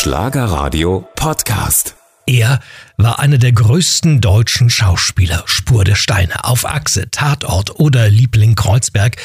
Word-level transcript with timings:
Schlagerradio 0.00 1.06
Podcast. 1.14 1.94
Er 2.24 2.60
war 2.96 3.18
einer 3.18 3.36
der 3.36 3.52
größten 3.52 4.22
deutschen 4.22 4.70
Schauspieler. 4.70 5.42
Spur 5.44 5.84
der 5.84 5.94
Steine, 5.94 6.42
auf 6.46 6.64
Achse, 6.64 7.10
Tatort 7.10 7.78
oder 7.78 8.08
Liebling 8.08 8.54
Kreuzberg. 8.54 9.18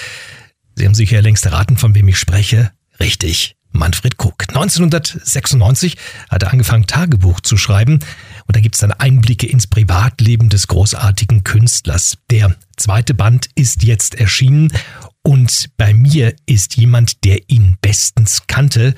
Sie 0.76 0.86
haben 0.86 0.94
sicher 0.94 1.22
längst 1.22 1.46
erraten, 1.46 1.78
von 1.78 1.96
wem 1.96 2.10
ich 2.10 2.18
spreche. 2.18 2.74
Richtig, 3.00 3.56
Manfred 3.72 4.18
Kuck. 4.18 4.50
1996 4.50 5.96
hat 6.30 6.44
er 6.44 6.52
angefangen, 6.52 6.88
Tagebuch 6.88 7.40
zu 7.40 7.56
schreiben. 7.56 8.00
Und 8.46 8.58
da 8.58 8.60
gibt 8.60 8.76
es 8.76 8.82
dann 8.82 8.92
Einblicke 8.92 9.48
ins 9.48 9.68
Privatleben 9.68 10.50
des 10.50 10.68
großartigen 10.68 11.46
Künstlers. 11.46 12.18
Der 12.30 12.54
zweite 12.76 13.14
Band 13.14 13.48
ist 13.56 13.84
jetzt 13.84 14.16
erschienen. 14.16 14.74
Und 15.22 15.70
bei 15.78 15.94
mir 15.94 16.36
ist 16.46 16.76
jemand, 16.76 17.24
der 17.24 17.50
ihn 17.50 17.78
bestens 17.80 18.42
kannte. 18.48 18.94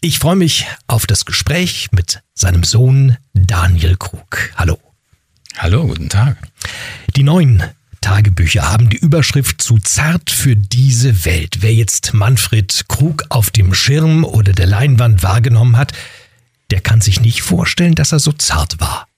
Ich 0.00 0.18
freue 0.18 0.36
mich 0.36 0.66
auf 0.86 1.06
das 1.06 1.24
Gespräch 1.24 1.88
mit 1.90 2.22
seinem 2.34 2.64
Sohn 2.64 3.16
Daniel 3.32 3.96
Krug. 3.96 4.52
Hallo. 4.54 4.78
Hallo, 5.56 5.86
guten 5.86 6.10
Tag. 6.10 6.36
Die 7.16 7.22
neuen 7.22 7.62
Tagebücher 8.02 8.70
haben 8.70 8.90
die 8.90 8.98
Überschrift 8.98 9.62
zu 9.62 9.78
zart 9.78 10.30
für 10.30 10.54
diese 10.54 11.24
Welt. 11.24 11.58
Wer 11.60 11.74
jetzt 11.74 12.12
Manfred 12.12 12.84
Krug 12.88 13.24
auf 13.30 13.50
dem 13.50 13.72
Schirm 13.72 14.24
oder 14.24 14.52
der 14.52 14.66
Leinwand 14.66 15.22
wahrgenommen 15.22 15.78
hat, 15.78 15.92
der 16.70 16.82
kann 16.82 17.00
sich 17.00 17.20
nicht 17.20 17.40
vorstellen, 17.40 17.94
dass 17.94 18.12
er 18.12 18.18
so 18.18 18.32
zart 18.32 18.78
war. 18.80 19.08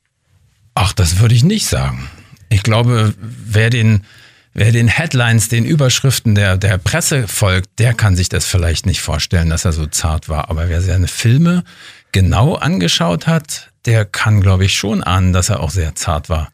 Ach, 0.75 0.93
das 0.93 1.19
würde 1.19 1.35
ich 1.35 1.43
nicht 1.43 1.67
sagen. 1.67 2.09
Ich 2.51 2.63
glaube, 2.63 3.15
wer 3.19 3.69
den 3.69 4.05
Wer 4.55 4.73
den 4.73 4.89
Headlines, 4.89 5.49
den 5.49 5.65
Überschriften 5.65 6.35
der, 6.35 6.57
der 6.57 6.79
Presse 6.79 7.29
folgt, 7.29 7.79
der 7.79 7.95
kann 7.95 8.17
sich 8.17 8.29
das 8.29 8.47
vielleicht 8.47 8.87
nicht 8.87 9.01
vorstellen, 9.01 9.51
dass 9.51 9.65
er 9.65 9.73
so 9.73 9.87
zart 9.87 10.29
war. 10.29 10.51
Aber 10.51 10.69
wer 10.69 10.83
seine 10.83 11.09
Filme 11.09 11.65
genau 12.13 12.55
angeschaut 12.55 13.27
hat, 13.27 13.71
der 13.85 14.05
kann, 14.05 14.41
glaube 14.41 14.65
ich, 14.65 14.75
schon 14.75 15.03
ahnen, 15.03 15.33
dass 15.33 15.49
er 15.49 15.61
auch 15.61 15.71
sehr 15.71 15.95
zart 15.95 16.29
war. 16.29 16.51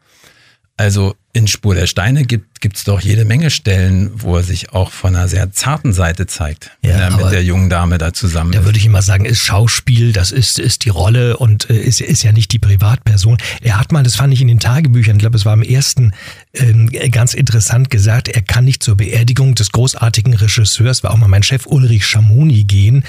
Also 0.77 1.15
in 1.33 1.47
Spur 1.47 1.73
der 1.75 1.87
Steine 1.87 2.25
gibt 2.25 2.54
es 2.73 2.83
doch 2.83 3.01
jede 3.01 3.25
Menge 3.25 3.49
Stellen, 3.49 4.11
wo 4.15 4.37
er 4.37 4.43
sich 4.43 4.73
auch 4.73 4.91
von 4.91 5.15
einer 5.15 5.27
sehr 5.27 5.51
zarten 5.51 5.93
Seite 5.93 6.27
zeigt, 6.27 6.71
ja, 6.81 6.93
wenn 6.93 6.99
er 6.99 7.11
mit 7.17 7.31
der 7.31 7.43
jungen 7.43 7.69
Dame 7.69 7.97
da 7.97 8.13
zusammen 8.13 8.51
da 8.51 8.59
ist. 8.59 8.63
Da 8.63 8.65
würde 8.67 8.79
ich 8.79 8.85
immer 8.85 9.01
sagen, 9.01 9.25
ist 9.25 9.39
Schauspiel, 9.39 10.13
das 10.13 10.31
ist, 10.31 10.59
ist 10.59 10.85
die 10.85 10.89
Rolle 10.89 11.37
und 11.37 11.69
äh, 11.69 11.75
ist, 11.75 12.01
ist 12.01 12.23
ja 12.23 12.31
nicht 12.31 12.51
die 12.51 12.59
Privatperson. 12.59 13.37
Er 13.61 13.79
hat 13.79 13.91
mal, 13.91 14.03
das 14.03 14.15
fand 14.15 14.33
ich 14.33 14.41
in 14.41 14.47
den 14.47 14.59
Tagebüchern, 14.59 15.17
ich 15.17 15.21
glaube, 15.21 15.37
es 15.37 15.45
war 15.45 15.53
im 15.53 15.61
ersten 15.61 16.13
ähm, 16.53 16.89
ganz 17.11 17.33
interessant 17.33 17.89
gesagt, 17.89 18.27
er 18.27 18.41
kann 18.41 18.65
nicht 18.65 18.83
zur 18.83 18.97
Beerdigung 18.97 19.55
des 19.55 19.71
großartigen 19.71 20.33
Regisseurs, 20.33 21.03
war 21.03 21.11
auch 21.11 21.17
mal 21.17 21.27
mein 21.27 21.43
Chef 21.43 21.65
Ulrich 21.65 22.05
Schamoni 22.05 22.63
gehen. 22.63 23.03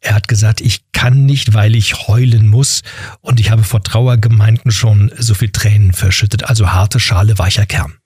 Er 0.00 0.14
hat 0.14 0.28
gesagt, 0.28 0.60
ich 0.60 0.82
kann 0.92 1.24
nicht, 1.24 1.54
weil 1.54 1.74
ich 1.74 2.08
heulen 2.08 2.48
muss 2.48 2.82
und 3.20 3.40
ich 3.40 3.50
habe 3.50 3.64
vor 3.64 3.82
Trauergemeinden 3.82 4.70
schon 4.70 5.10
so 5.18 5.34
viel 5.34 5.50
Tränen 5.50 5.92
verschüttet. 5.92 6.44
Also 6.44 6.72
harte 6.72 7.00
Schale, 7.00 7.38
weicher 7.38 7.66
Kern. 7.66 7.99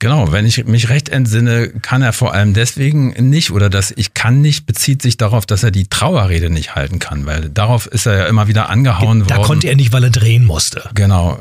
Genau, 0.00 0.32
wenn 0.32 0.46
ich 0.46 0.64
mich 0.64 0.88
recht 0.88 1.10
entsinne, 1.10 1.68
kann 1.68 2.00
er 2.00 2.14
vor 2.14 2.32
allem 2.32 2.54
deswegen 2.54 3.10
nicht 3.28 3.50
oder 3.50 3.68
das 3.68 3.92
Ich 3.94 4.14
kann 4.14 4.40
nicht 4.40 4.64
bezieht 4.64 5.02
sich 5.02 5.18
darauf, 5.18 5.44
dass 5.44 5.62
er 5.62 5.70
die 5.70 5.88
Trauerrede 5.88 6.48
nicht 6.48 6.74
halten 6.74 6.98
kann, 6.98 7.26
weil 7.26 7.50
darauf 7.50 7.86
ist 7.86 8.06
er 8.06 8.16
ja 8.16 8.26
immer 8.26 8.48
wieder 8.48 8.70
angehauen 8.70 9.20
da 9.20 9.26
worden. 9.26 9.42
Da 9.42 9.46
konnte 9.46 9.68
er 9.68 9.76
nicht, 9.76 9.92
weil 9.92 10.04
er 10.04 10.10
drehen 10.10 10.46
musste. 10.46 10.88
Genau. 10.94 11.38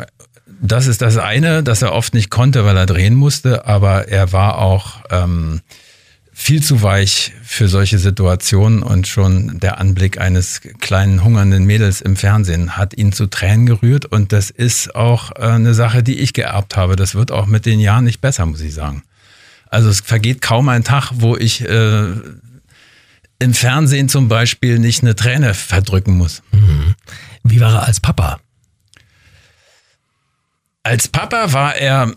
Das 0.61 0.87
ist 0.87 1.01
das 1.01 1.15
eine, 1.15 1.63
dass 1.63 1.81
er 1.81 1.93
oft 1.93 2.13
nicht 2.13 2.29
konnte, 2.29 2.65
weil 2.65 2.75
er 2.75 2.85
drehen 2.85 3.15
musste, 3.15 3.65
aber 3.65 4.09
er 4.09 4.33
war 4.33 4.57
auch 4.57 5.03
ähm, 5.09 5.61
viel 6.41 6.63
zu 6.63 6.81
weich 6.81 7.33
für 7.43 7.67
solche 7.67 7.99
Situationen 7.99 8.81
und 8.81 9.07
schon 9.07 9.59
der 9.59 9.77
Anblick 9.77 10.21
eines 10.21 10.61
kleinen 10.79 11.21
hungernden 11.21 11.65
Mädels 11.65 11.99
im 11.99 12.15
Fernsehen 12.15 12.77
hat 12.77 12.97
ihn 12.97 13.11
zu 13.11 13.27
Tränen 13.27 13.65
gerührt 13.65 14.05
und 14.05 14.31
das 14.31 14.49
ist 14.49 14.95
auch 14.95 15.31
äh, 15.35 15.41
eine 15.41 15.73
Sache, 15.73 16.01
die 16.01 16.17
ich 16.17 16.31
geerbt 16.31 16.77
habe. 16.77 16.95
Das 16.95 17.13
wird 17.13 17.33
auch 17.33 17.45
mit 17.45 17.65
den 17.65 17.81
Jahren 17.81 18.05
nicht 18.05 18.21
besser, 18.21 18.45
muss 18.45 18.61
ich 18.61 18.73
sagen. 18.73 19.03
Also 19.67 19.89
es 19.89 19.99
vergeht 19.99 20.41
kaum 20.41 20.69
ein 20.69 20.85
Tag, 20.85 21.11
wo 21.15 21.35
ich 21.35 21.67
äh, 21.67 22.13
im 23.39 23.53
Fernsehen 23.53 24.07
zum 24.07 24.29
Beispiel 24.29 24.79
nicht 24.79 25.03
eine 25.03 25.17
Träne 25.17 25.53
verdrücken 25.53 26.17
muss. 26.17 26.41
Mhm. 26.53 26.95
Wie 27.43 27.59
war 27.59 27.73
er 27.73 27.83
als 27.83 27.99
Papa? 27.99 28.39
Als 30.83 31.09
Papa 31.09 31.51
war 31.51 31.75
er 31.75 32.15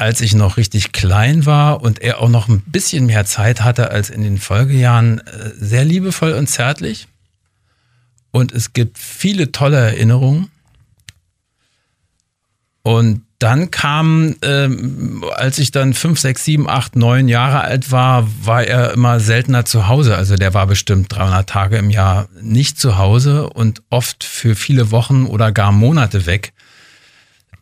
als 0.00 0.20
ich 0.20 0.34
noch 0.34 0.56
richtig 0.56 0.92
klein 0.92 1.46
war 1.46 1.82
und 1.82 2.00
er 2.00 2.20
auch 2.20 2.28
noch 2.28 2.48
ein 2.48 2.60
bisschen 2.60 3.06
mehr 3.06 3.26
Zeit 3.26 3.62
hatte 3.62 3.90
als 3.90 4.10
in 4.10 4.22
den 4.22 4.38
Folgejahren, 4.38 5.18
äh, 5.18 5.50
sehr 5.58 5.84
liebevoll 5.84 6.32
und 6.32 6.46
zärtlich. 6.46 7.06
Und 8.30 8.52
es 8.52 8.72
gibt 8.72 8.98
viele 8.98 9.52
tolle 9.52 9.76
Erinnerungen. 9.76 10.50
Und 12.82 13.22
dann 13.38 13.70
kam, 13.70 14.36
ähm, 14.42 15.24
als 15.34 15.58
ich 15.58 15.70
dann 15.70 15.94
fünf, 15.94 16.20
sechs, 16.20 16.44
sieben, 16.44 16.68
acht, 16.68 16.94
neun 16.96 17.28
Jahre 17.28 17.62
alt 17.62 17.90
war, 17.90 18.28
war 18.42 18.64
er 18.64 18.92
immer 18.92 19.18
seltener 19.20 19.64
zu 19.64 19.88
Hause. 19.88 20.16
Also 20.16 20.36
der 20.36 20.54
war 20.54 20.66
bestimmt 20.66 21.14
300 21.14 21.48
Tage 21.48 21.76
im 21.78 21.90
Jahr 21.90 22.28
nicht 22.40 22.78
zu 22.78 22.98
Hause 22.98 23.48
und 23.48 23.82
oft 23.90 24.24
für 24.24 24.54
viele 24.54 24.90
Wochen 24.90 25.26
oder 25.26 25.52
gar 25.52 25.72
Monate 25.72 26.26
weg 26.26 26.52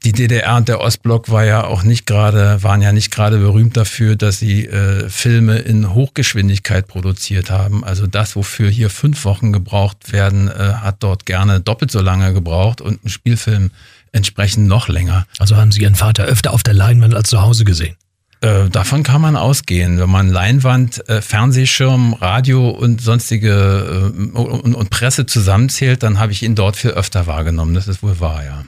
die 0.04 0.12
DDR 0.12 0.56
und 0.56 0.68
der 0.68 0.80
Ostblock 0.80 1.30
war 1.30 1.44
ja 1.44 1.64
auch 1.64 1.82
nicht 1.82 2.06
gerade, 2.06 2.62
waren 2.62 2.82
ja 2.82 2.92
nicht 2.92 3.10
gerade 3.10 3.38
berühmt 3.38 3.76
dafür, 3.76 4.16
dass 4.16 4.38
sie 4.38 4.66
äh, 4.66 5.08
Filme 5.08 5.58
in 5.58 5.94
Hochgeschwindigkeit 5.94 6.86
produziert 6.86 7.50
haben. 7.50 7.84
Also 7.84 8.06
das, 8.06 8.36
wofür 8.36 8.70
hier 8.70 8.90
fünf 8.90 9.24
Wochen 9.24 9.52
gebraucht 9.52 10.12
werden, 10.12 10.48
äh, 10.48 10.52
hat 10.52 10.96
dort 11.00 11.26
gerne 11.26 11.60
doppelt 11.60 11.90
so 11.90 12.00
lange 12.00 12.32
gebraucht 12.32 12.80
und 12.80 13.04
ein 13.04 13.08
Spielfilm 13.08 13.70
entsprechend 14.12 14.68
noch 14.68 14.88
länger. 14.88 15.26
Also 15.38 15.56
haben 15.56 15.72
Sie 15.72 15.82
Ihren 15.82 15.94
Vater 15.94 16.24
öfter 16.24 16.52
auf 16.52 16.62
der 16.62 16.74
Leinwand 16.74 17.14
als 17.14 17.28
zu 17.28 17.42
Hause 17.42 17.64
gesehen? 17.64 17.96
Äh, 18.40 18.68
davon 18.68 19.02
kann 19.02 19.20
man 19.20 19.36
ausgehen. 19.36 19.98
Wenn 19.98 20.10
man 20.10 20.28
Leinwand, 20.28 21.08
äh, 21.08 21.20
Fernsehschirm, 21.20 22.12
Radio 22.14 22.70
und 22.70 23.00
sonstige 23.00 24.12
äh, 24.14 24.38
und, 24.38 24.74
und 24.74 24.90
Presse 24.90 25.26
zusammenzählt, 25.26 26.04
dann 26.04 26.20
habe 26.20 26.30
ich 26.30 26.42
ihn 26.42 26.54
dort 26.54 26.76
viel 26.76 26.90
öfter 26.90 27.26
wahrgenommen. 27.26 27.74
Das 27.74 27.88
ist 27.88 28.02
wohl 28.02 28.20
wahr, 28.20 28.44
ja. 28.44 28.64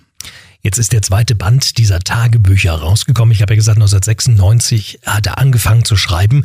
Jetzt 0.63 0.79
ist 0.79 0.93
der 0.93 1.03
zweite 1.03 1.35
Band 1.35 1.79
dieser 1.79 2.01
Tagebücher 2.01 2.75
rausgekommen. 2.75 3.33
Ich 3.33 3.41
habe 3.43 3.55
ja 3.55 3.57
gesagt, 3.57 3.79
1996 3.79 5.01
hat 5.07 5.27
er 5.27 5.39
angefangen 5.39 5.85
zu 5.85 5.97
schreiben. 5.97 6.45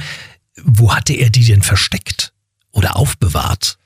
Wo 0.64 0.96
hatte 0.96 1.14
er 1.14 1.30
die 1.30 1.44
denn 1.44 1.62
versteckt 1.62 2.32
oder 2.72 2.96
aufbewahrt? 2.96 3.78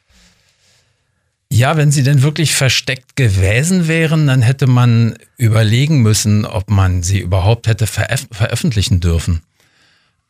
Ja, 1.52 1.78
wenn 1.78 1.92
sie 1.92 2.04
denn 2.04 2.22
wirklich 2.22 2.54
versteckt 2.54 3.16
gewesen 3.16 3.88
wären, 3.88 4.28
dann 4.28 4.44
hätte 4.44 4.68
man 4.68 5.16
überlegen 5.38 6.04
müssen, 6.04 6.46
ob 6.46 6.70
man 6.70 7.02
sie 7.02 7.20
überhaupt 7.20 7.66
hätte 7.66 7.88
veröf 7.88 8.28
veröffentlichen 8.32 9.00
dürfen. 9.00 9.42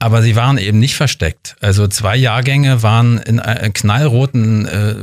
Aber 0.02 0.22
sie 0.22 0.38
waren 0.38 0.58
eben 0.58 0.80
nicht 0.80 0.96
versteckt. 0.96 1.58
Also 1.60 1.90
zwei 1.90 2.16
Jahrgänge 2.16 2.84
waren 2.84 3.18
in 3.18 3.38
äh, 3.38 3.70
knallroten 3.74 4.66
äh, 4.66 4.96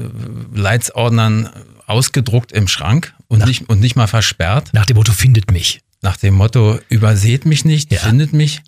Leitsordnern 0.55 1.51
ausgedruckt 1.87 2.51
im 2.51 2.67
Schrank 2.67 3.13
und, 3.29 3.41
nach, 3.41 3.47
nicht, 3.47 3.69
und 3.69 3.81
nicht 3.81 3.97
mal 3.97 4.07
versperrt. 4.07 4.71
Nach 4.73 4.87
dem 4.87 4.97
Motto, 4.97 5.13
findet 5.13 5.51
mich. 5.51 5.81
Nach 6.03 6.17
dem 6.17 6.35
Motto, 6.35 6.79
überseht 6.89 7.47
mich 7.47 7.65
nicht, 7.65 7.93
ja. 7.93 7.99
findet 7.99 8.33
mich. 8.33 8.63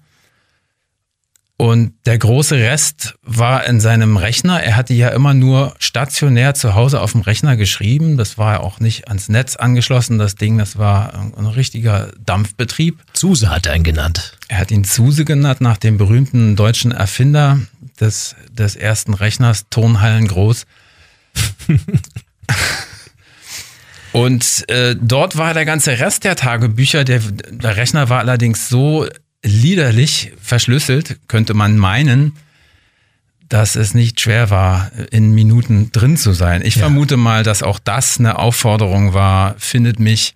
Und 1.61 1.95
der 2.07 2.19
große 2.19 2.55
Rest 2.55 3.17
war 3.23 3.67
in 3.67 3.81
seinem 3.81 4.17
Rechner. 4.17 4.63
Er 4.63 4.77
hatte 4.77 4.95
ja 4.95 5.09
immer 5.09 5.35
nur 5.35 5.75
stationär 5.81 6.55
zu 6.55 6.75
Hause 6.75 7.01
auf 7.01 7.13
dem 7.13 7.23
Rechner 7.23 7.57
geschrieben. 7.57 8.17
Das 8.17 8.39
war 8.39 8.53
ja 8.55 8.61
auch 8.61 8.79
nicht 8.79 9.09
ans 9.09 9.29
Netz 9.29 9.57
angeschlossen, 9.57 10.19
das 10.19 10.37
Ding. 10.37 10.57
Das 10.57 10.79
war 10.79 11.15
ein 11.15 11.47
richtiger 11.47 12.13
Dampfbetrieb. 12.25 13.03
Zuse 13.13 13.51
hat 13.51 13.67
er 13.67 13.75
ihn 13.75 13.83
genannt. 13.83 14.39
Er 14.47 14.59
hat 14.59 14.71
ihn 14.71 14.85
Zuse 14.85 15.25
genannt, 15.25 15.61
nach 15.61 15.79
dem 15.79 15.99
berühmten 15.99 16.55
deutschen 16.55 16.93
Erfinder 16.93 17.59
des, 17.99 18.37
des 18.53 18.77
ersten 18.77 19.15
Rechners, 19.15 19.65
Tonhallen 19.69 20.29
groß. 20.29 20.65
Und 24.13 24.69
äh, 24.69 24.97
dort 25.01 25.37
war 25.37 25.55
der 25.55 25.65
ganze 25.65 25.99
Rest 25.99 26.25
der 26.25 26.37
Tagebücher, 26.37 27.05
der, 27.05 27.21
der 27.21 27.77
Rechner 27.77 28.09
war 28.09 28.21
allerdings 28.21 28.69
so 28.69 29.07
liederlich 29.45 30.33
verschlüsselt, 30.41 31.19
könnte 31.29 31.55
man 31.55 31.77
meinen, 31.77 32.33
dass 33.49 33.77
es 33.77 33.95
nicht 33.95 34.21
schwer 34.21 34.51
war, 34.51 34.91
in 35.11 35.33
Minuten 35.33 35.91
drin 35.93 36.17
zu 36.17 36.33
sein. 36.33 36.63
Ich 36.63 36.77
ja. 36.77 36.81
vermute 36.81 37.17
mal, 37.17 37.45
dass 37.45 37.63
auch 37.63 37.79
das 37.79 38.19
eine 38.19 38.39
Aufforderung 38.39 39.15
war, 39.15 39.55
findet 39.59 40.01
mich, 40.01 40.35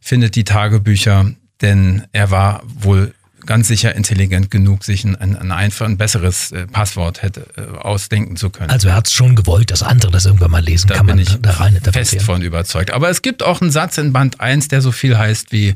findet 0.00 0.34
die 0.34 0.44
Tagebücher, 0.44 1.32
denn 1.60 2.04
er 2.12 2.30
war 2.30 2.62
wohl 2.64 3.14
ganz 3.46 3.68
sicher 3.68 3.94
intelligent 3.94 4.50
genug, 4.50 4.84
sich 4.84 5.04
ein, 5.04 5.16
ein, 5.16 5.52
einfach 5.52 5.86
ein 5.86 5.96
besseres 5.96 6.52
äh, 6.52 6.66
Passwort 6.66 7.22
hätte 7.22 7.46
äh, 7.56 7.76
ausdenken 7.78 8.36
zu 8.36 8.50
können. 8.50 8.70
Also 8.70 8.88
er 8.88 8.94
hat 8.94 9.06
es 9.06 9.12
schon 9.12 9.36
gewollt, 9.36 9.70
dass 9.70 9.82
andere 9.82 10.10
das 10.10 10.26
irgendwann 10.26 10.50
mal 10.50 10.62
lesen, 10.62 10.88
da 10.88 10.94
kann 10.96 11.06
bin 11.06 11.16
man 11.16 11.22
ich 11.22 11.40
da 11.40 11.52
rein 11.52 11.78
fest 11.92 12.22
von 12.22 12.42
überzeugt. 12.42 12.90
Aber 12.90 13.10
es 13.10 13.22
gibt 13.22 13.42
auch 13.42 13.60
einen 13.60 13.70
Satz 13.70 13.98
in 13.98 14.12
Band 14.12 14.40
1, 14.40 14.68
der 14.68 14.80
so 14.80 14.92
viel 14.92 15.16
heißt 15.18 15.52
wie 15.52 15.74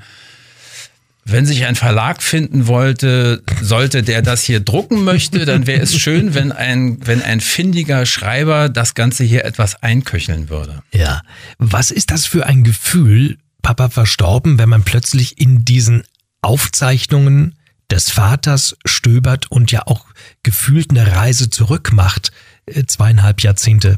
wenn 1.30 1.44
sich 1.44 1.66
ein 1.66 1.74
Verlag 1.74 2.22
finden 2.22 2.66
wollte, 2.66 3.42
sollte 3.60 4.02
der 4.02 4.22
das 4.22 4.42
hier 4.42 4.60
drucken 4.60 5.04
möchte, 5.04 5.44
dann 5.44 5.66
wäre 5.66 5.82
es 5.82 5.94
schön, 5.94 6.34
wenn 6.34 6.52
ein, 6.52 7.06
wenn 7.06 7.22
ein 7.22 7.40
findiger 7.40 8.06
Schreiber 8.06 8.68
das 8.68 8.94
Ganze 8.94 9.24
hier 9.24 9.44
etwas 9.44 9.82
einköcheln 9.82 10.48
würde. 10.48 10.82
Ja. 10.92 11.22
Was 11.58 11.90
ist 11.90 12.10
das 12.10 12.24
für 12.24 12.46
ein 12.46 12.64
Gefühl, 12.64 13.36
Papa 13.62 13.90
verstorben, 13.90 14.58
wenn 14.58 14.68
man 14.68 14.84
plötzlich 14.84 15.38
in 15.38 15.64
diesen 15.64 16.04
Aufzeichnungen 16.40 17.57
des 17.90 18.10
Vaters 18.10 18.76
stöbert 18.84 19.50
und 19.50 19.70
ja 19.72 19.86
auch 19.86 20.06
gefühlt 20.42 20.90
eine 20.90 21.16
Reise 21.16 21.50
zurück 21.50 21.92
macht, 21.92 22.32
äh, 22.66 22.84
zweieinhalb 22.84 23.40
Jahrzehnte? 23.42 23.96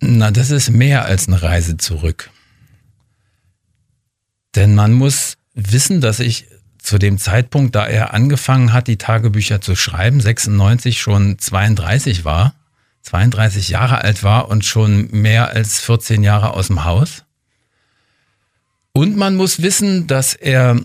Na, 0.00 0.30
das 0.30 0.50
ist 0.50 0.70
mehr 0.70 1.04
als 1.04 1.28
eine 1.28 1.42
Reise 1.42 1.76
zurück. 1.76 2.30
Denn 4.54 4.74
man 4.74 4.92
muss 4.92 5.36
wissen, 5.54 6.00
dass 6.00 6.20
ich 6.20 6.46
zu 6.78 6.98
dem 6.98 7.18
Zeitpunkt, 7.18 7.74
da 7.74 7.86
er 7.86 8.14
angefangen 8.14 8.72
hat, 8.72 8.86
die 8.86 8.98
Tagebücher 8.98 9.60
zu 9.60 9.74
schreiben, 9.74 10.20
96 10.20 11.00
schon 11.00 11.38
32 11.38 12.24
war, 12.24 12.54
32 13.02 13.68
Jahre 13.68 13.98
alt 14.02 14.22
war 14.22 14.48
und 14.48 14.64
schon 14.64 15.10
mehr 15.10 15.50
als 15.50 15.80
14 15.80 16.22
Jahre 16.22 16.54
aus 16.54 16.68
dem 16.68 16.84
Haus. 16.84 17.24
Und 18.92 19.16
man 19.16 19.36
muss 19.36 19.62
wissen, 19.62 20.06
dass 20.06 20.34
er 20.34 20.80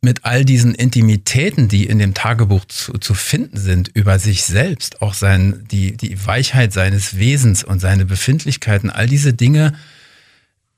mit 0.00 0.24
all 0.24 0.44
diesen 0.44 0.74
Intimitäten, 0.74 1.68
die 1.68 1.86
in 1.86 1.98
dem 1.98 2.14
Tagebuch 2.14 2.64
zu, 2.66 2.92
zu 2.94 3.14
finden 3.14 3.58
sind, 3.58 3.88
über 3.94 4.18
sich 4.18 4.44
selbst, 4.44 5.02
auch 5.02 5.14
sein, 5.14 5.66
die, 5.70 5.96
die 5.96 6.24
Weichheit 6.24 6.72
seines 6.72 7.18
Wesens 7.18 7.64
und 7.64 7.80
seine 7.80 8.04
Befindlichkeiten, 8.04 8.90
all 8.90 9.08
diese 9.08 9.32
Dinge, 9.32 9.74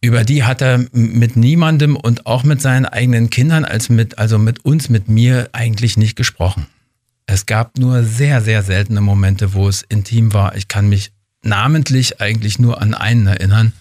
über 0.00 0.24
die 0.24 0.44
hat 0.44 0.62
er 0.62 0.86
mit 0.92 1.36
niemandem 1.36 1.96
und 1.96 2.26
auch 2.26 2.42
mit 2.42 2.62
seinen 2.62 2.86
eigenen 2.86 3.28
Kindern, 3.28 3.66
als 3.66 3.90
mit, 3.90 4.18
also 4.18 4.38
mit 4.38 4.64
uns, 4.64 4.88
mit 4.88 5.08
mir 5.08 5.50
eigentlich 5.52 5.98
nicht 5.98 6.16
gesprochen. 6.16 6.66
Es 7.26 7.44
gab 7.44 7.78
nur 7.78 8.02
sehr, 8.02 8.40
sehr 8.40 8.62
seltene 8.62 9.02
Momente, 9.02 9.52
wo 9.52 9.68
es 9.68 9.82
intim 9.82 10.32
war. 10.32 10.56
Ich 10.56 10.68
kann 10.68 10.88
mich 10.88 11.12
namentlich 11.42 12.20
eigentlich 12.20 12.58
nur 12.58 12.80
an 12.80 12.94
einen 12.94 13.26
erinnern. 13.26 13.72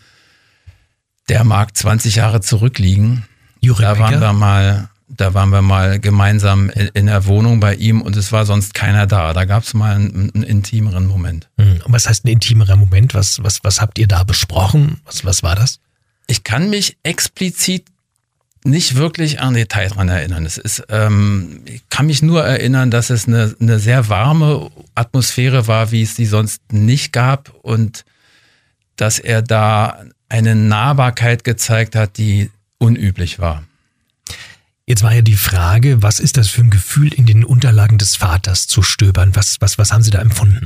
Der 1.30 1.45
mag 1.45 1.75
20 1.75 2.15
Jahre 2.15 2.42
zurückliegen. 2.42 3.24
Juri 3.62 3.81
da 3.81 3.97
waren 3.97 4.19
wir 4.19 4.33
mal, 4.33 4.89
da 5.19 5.33
waren 5.33 5.50
wir 5.50 5.62
mal 5.62 6.00
gemeinsam 6.00 6.69
in, 6.69 6.88
in, 6.94 7.06
der 7.07 7.25
Wohnung 7.25 7.60
bei 7.60 7.75
ihm 7.75 8.01
und 8.01 8.16
es 8.16 8.31
war 8.31 8.45
sonst 8.45 8.74
keiner 8.74 9.06
da. 9.06 9.33
Da 9.33 9.45
gab 9.45 9.63
es 9.63 9.74
mal 9.74 9.95
einen, 9.95 10.31
einen, 10.33 10.44
intimeren 10.44 11.07
Moment. 11.07 11.50
Hm, 11.57 11.81
und 11.83 11.94
was 11.94 12.07
heißt 12.07 12.25
ein 12.25 12.30
intimerer 12.30 12.77
Moment? 12.77 13.13
Was, 13.13 13.44
was, 13.44 13.63
was 13.63 13.81
habt 13.81 14.00
ihr 14.00 14.07
da 14.07 14.24
besprochen? 14.24 15.01
Was, 15.06 15.25
was 15.25 15.44
war 15.44 15.56
das? 15.56 15.80
Ich 16.27 16.44
kann 16.44 16.69
mich 16.69 16.98
explizit 17.04 17.86
nicht 18.63 18.95
wirklich 18.95 19.42
an 19.42 19.54
Details 19.54 19.94
dran 19.94 20.10
erinnern. 20.10 20.45
Es 20.45 20.57
ist, 20.57 20.83
ähm, 20.89 21.62
ich 21.66 21.81
kann 21.89 22.07
mich 22.07 22.21
nur 22.21 22.44
erinnern, 22.44 22.92
dass 22.92 23.10
es 23.10 23.27
eine, 23.27 23.56
eine 23.60 23.80
sehr 23.80 24.10
warme 24.10 24.69
Atmosphäre 24.95 25.68
war, 25.68 25.92
wie 25.92 26.04
es 26.04 26.16
sie 26.16 26.25
sonst 26.25 26.62
nicht 26.71 27.12
gab 27.12 27.54
und 27.62 28.06
dass 28.95 29.19
er 29.19 29.42
da 29.42 30.04
eine 30.30 30.56
Nahbarkeit 30.56 31.44
gezeigt 31.44 31.95
hat, 31.95 32.18
die 32.18 32.51
unüblich 32.77 33.39
war. 33.39 33.63
Jetzt 34.89 35.03
war 35.03 35.13
ja 35.13 35.21
die 35.21 35.36
Frage, 35.36 36.01
was 36.01 36.19
ist 36.19 36.36
das 36.36 36.50
für 36.50 36.62
ein 36.62 36.71
Gefühl, 36.71 37.13
in 37.13 37.27
den 37.27 37.44
Unterlagen 37.44 38.00
des 38.00 38.15
Vaters 38.15 38.65
zu 38.65 38.81
stöbern? 38.81 39.36
Was, 39.36 39.57
was, 39.59 39.77
was 39.77 39.91
haben 39.91 40.01
Sie 40.01 40.09
da 40.09 40.19
empfunden? 40.19 40.65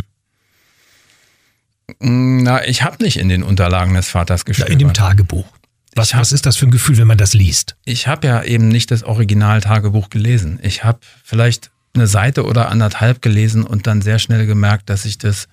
Na, 1.99 2.65
ich 2.65 2.83
habe 2.83 3.03
nicht 3.03 3.17
in 3.17 3.27
den 3.27 3.43
Unterlagen 3.43 3.93
des 3.93 4.07
Vaters 4.07 4.45
gestöbert. 4.45 4.69
Ja, 4.69 4.73
in 4.73 4.79
dem 4.79 4.93
Tagebuch. 4.93 5.45
Was, 5.93 6.13
hab, 6.13 6.21
was 6.21 6.31
ist 6.31 6.45
das 6.45 6.55
für 6.55 6.67
ein 6.67 6.71
Gefühl, 6.71 6.97
wenn 6.99 7.07
man 7.07 7.17
das 7.17 7.33
liest? 7.33 7.75
Ich 7.83 8.07
habe 8.07 8.25
ja 8.25 8.41
eben 8.43 8.69
nicht 8.69 8.91
das 8.91 9.03
Original-Tagebuch 9.03 10.09
gelesen. 10.09 10.57
Ich 10.63 10.85
habe 10.85 10.99
vielleicht 11.25 11.71
eine 11.93 12.07
Seite 12.07 12.45
oder 12.45 12.69
anderthalb 12.69 13.21
gelesen 13.21 13.65
und 13.65 13.87
dann 13.87 14.01
sehr 14.01 14.19
schnell 14.19 14.45
gemerkt, 14.45 14.89
dass 14.89 15.03
ich 15.03 15.17
das 15.17 15.49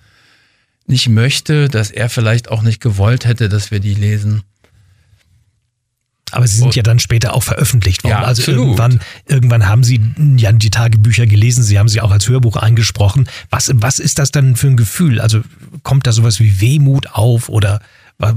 nicht 0.87 1.09
möchte, 1.09 1.67
dass 1.67 1.91
er 1.91 2.07
vielleicht 2.07 2.49
auch 2.49 2.61
nicht 2.61 2.79
gewollt 2.79 3.25
hätte, 3.25 3.49
dass 3.49 3.69
wir 3.69 3.81
die 3.81 3.95
lesen. 3.95 4.43
Aber 6.31 6.47
sie 6.47 6.57
sind 6.57 6.67
und, 6.67 6.75
ja 6.75 6.83
dann 6.83 6.99
später 6.99 7.33
auch 7.33 7.43
veröffentlicht 7.43 8.03
worden. 8.03 8.13
Ja, 8.13 8.23
also 8.23 8.41
absolut. 8.41 8.65
irgendwann, 8.65 8.99
irgendwann 9.27 9.67
haben 9.67 9.83
sie 9.83 9.99
ja 10.37 10.51
die 10.51 10.69
Tagebücher 10.69 11.25
gelesen, 11.25 11.63
sie 11.63 11.79
haben 11.79 11.87
sie 11.87 12.01
auch 12.01 12.11
als 12.11 12.27
Hörbuch 12.27 12.55
eingesprochen. 12.55 13.27
Was, 13.49 13.71
was 13.73 13.99
ist 13.99 14.19
das 14.19 14.31
dann 14.31 14.55
für 14.55 14.67
ein 14.67 14.77
Gefühl? 14.77 15.19
Also 15.19 15.41
kommt 15.83 16.07
da 16.07 16.11
sowas 16.11 16.39
wie 16.39 16.61
Wehmut 16.61 17.11
auf 17.13 17.49
oder 17.49 17.81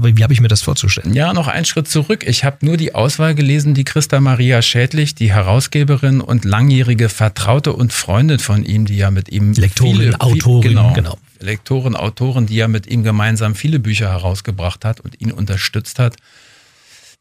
wie 0.01 0.23
habe 0.23 0.33
ich 0.33 0.41
mir 0.41 0.47
das 0.47 0.61
vorzustellen? 0.61 1.13
Ja, 1.13 1.33
noch 1.33 1.47
einen 1.47 1.65
Schritt 1.65 1.87
zurück. 1.87 2.23
Ich 2.25 2.43
habe 2.43 2.65
nur 2.65 2.77
die 2.77 2.95
Auswahl 2.95 3.35
gelesen, 3.35 3.75
die 3.75 3.83
Christa 3.83 4.19
Maria 4.19 4.61
Schädlich, 4.61 5.13
die 5.13 5.31
Herausgeberin 5.31 6.21
und 6.21 6.43
langjährige 6.43 7.09
Vertraute 7.09 7.73
und 7.73 7.93
Freundin 7.93 8.39
von 8.39 8.63
ihm, 8.63 8.85
die 8.85 8.97
ja 8.97 9.11
mit 9.11 9.29
ihm 9.29 9.53
Lektorin, 9.53 9.97
viele, 9.97 10.21
Autorin, 10.21 10.69
genau, 10.69 10.93
genau. 10.93 11.17
Lektorin, 11.39 11.95
Autorin, 11.95 12.47
die 12.47 12.55
ja 12.55 12.67
mit 12.67 12.87
ihm 12.87 13.03
gemeinsam 13.03 13.53
viele 13.53 13.79
Bücher 13.79 14.09
herausgebracht 14.09 14.85
hat 14.85 15.01
und 15.01 15.21
ihn 15.21 15.31
unterstützt 15.31 15.99
hat. 15.99 16.15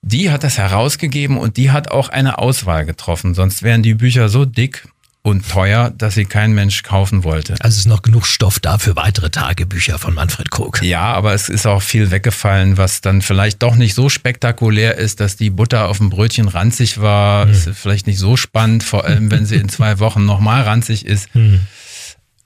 Die 0.06 0.30
hat 0.30 0.44
das 0.44 0.58
herausgegeben 0.58 1.38
und 1.38 1.56
die 1.56 1.70
hat 1.70 1.90
auch 1.90 2.10
eine 2.10 2.36
Auswahl 2.36 2.84
getroffen. 2.84 3.32
Sonst 3.32 3.62
wären 3.62 3.82
die 3.82 3.94
Bücher 3.94 4.28
so 4.28 4.44
dick 4.44 4.86
und 5.22 5.48
teuer, 5.48 5.90
dass 5.96 6.14
sie 6.14 6.26
kein 6.26 6.52
Mensch 6.52 6.82
kaufen 6.82 7.24
wollte. 7.24 7.54
Also 7.60 7.68
es 7.72 7.78
ist 7.78 7.86
noch 7.86 8.02
genug 8.02 8.26
Stoff 8.26 8.60
da 8.60 8.76
für 8.76 8.96
weitere 8.96 9.30
Tagebücher 9.30 9.98
von 9.98 10.12
Manfred 10.12 10.50
Krug. 10.50 10.82
Ja, 10.82 11.14
aber 11.14 11.32
es 11.32 11.48
ist 11.48 11.66
auch 11.66 11.80
viel 11.80 12.10
weggefallen, 12.10 12.76
was 12.76 13.00
dann 13.00 13.22
vielleicht 13.22 13.62
doch 13.62 13.76
nicht 13.76 13.94
so 13.94 14.10
spektakulär 14.10 14.98
ist, 14.98 15.20
dass 15.20 15.36
die 15.36 15.48
Butter 15.48 15.88
auf 15.88 15.96
dem 15.96 16.10
Brötchen 16.10 16.48
ranzig 16.48 17.00
war. 17.00 17.46
Hm. 17.46 17.52
Ist 17.52 17.70
vielleicht 17.72 18.06
nicht 18.06 18.18
so 18.18 18.36
spannend, 18.36 18.84
vor 18.84 19.06
allem 19.06 19.30
wenn 19.30 19.46
sie 19.46 19.56
in 19.56 19.70
zwei 19.70 19.98
Wochen 20.00 20.26
nochmal 20.26 20.64
ranzig 20.64 21.06
ist. 21.06 21.32
Hm. 21.32 21.60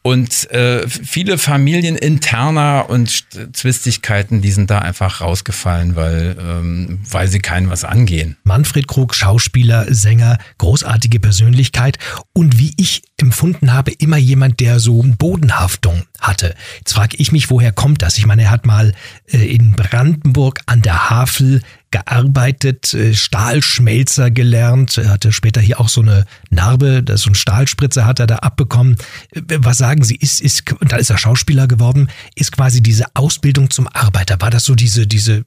Und 0.08 0.50
äh, 0.52 0.88
viele 0.88 1.36
Familieninterner 1.36 2.86
und 2.88 3.26
Zwistigkeiten, 3.52 4.40
die 4.40 4.52
sind 4.52 4.70
da 4.70 4.78
einfach 4.78 5.20
rausgefallen, 5.20 5.96
weil, 5.96 6.34
ähm, 6.40 7.00
weil 7.10 7.28
sie 7.28 7.40
keinen 7.40 7.68
was 7.68 7.84
angehen. 7.84 8.38
Manfred 8.42 8.88
Krug, 8.88 9.14
Schauspieler, 9.14 9.92
Sänger, 9.92 10.38
großartige 10.56 11.20
Persönlichkeit 11.20 11.98
und 12.32 12.58
wie 12.58 12.72
ich 12.78 13.02
empfunden 13.18 13.72
habe, 13.72 13.90
immer 13.90 14.16
jemand, 14.16 14.60
der 14.60 14.78
so 14.78 15.04
Bodenhaftung 15.18 16.04
hatte. 16.20 16.54
Jetzt 16.78 16.94
frage 16.94 17.16
ich 17.16 17.32
mich, 17.32 17.50
woher 17.50 17.72
kommt 17.72 18.02
das? 18.02 18.16
Ich 18.16 18.26
meine, 18.26 18.42
er 18.42 18.50
hat 18.50 18.64
mal 18.64 18.94
äh, 19.26 19.38
in 19.38 19.72
Brandenburg 19.72 20.60
an 20.66 20.82
der 20.82 21.10
Havel 21.10 21.62
gearbeitet, 21.90 22.94
äh, 22.94 23.14
Stahlschmelzer 23.14 24.30
gelernt, 24.30 24.98
er 24.98 25.10
hatte 25.10 25.32
später 25.32 25.60
hier 25.60 25.80
auch 25.80 25.88
so 25.88 26.00
eine 26.00 26.26
Narbe, 26.50 27.04
so 27.14 27.30
ein 27.30 27.34
Stahlspritzer 27.34 28.06
hat 28.06 28.20
er 28.20 28.28
da 28.28 28.36
abbekommen. 28.36 28.96
Äh, 29.32 29.42
was 29.58 29.78
sagen 29.78 30.04
Sie, 30.04 30.16
ist, 30.16 30.40
ist, 30.40 30.70
und 30.80 30.92
da 30.92 30.96
ist 30.96 31.10
er 31.10 31.18
Schauspieler 31.18 31.66
geworden, 31.66 32.08
ist 32.36 32.52
quasi 32.52 32.82
diese 32.82 33.06
Ausbildung 33.14 33.70
zum 33.70 33.88
Arbeiter, 33.88 34.40
war 34.40 34.50
das 34.50 34.64
so 34.64 34.76
diese, 34.76 35.08
diese 35.08 35.44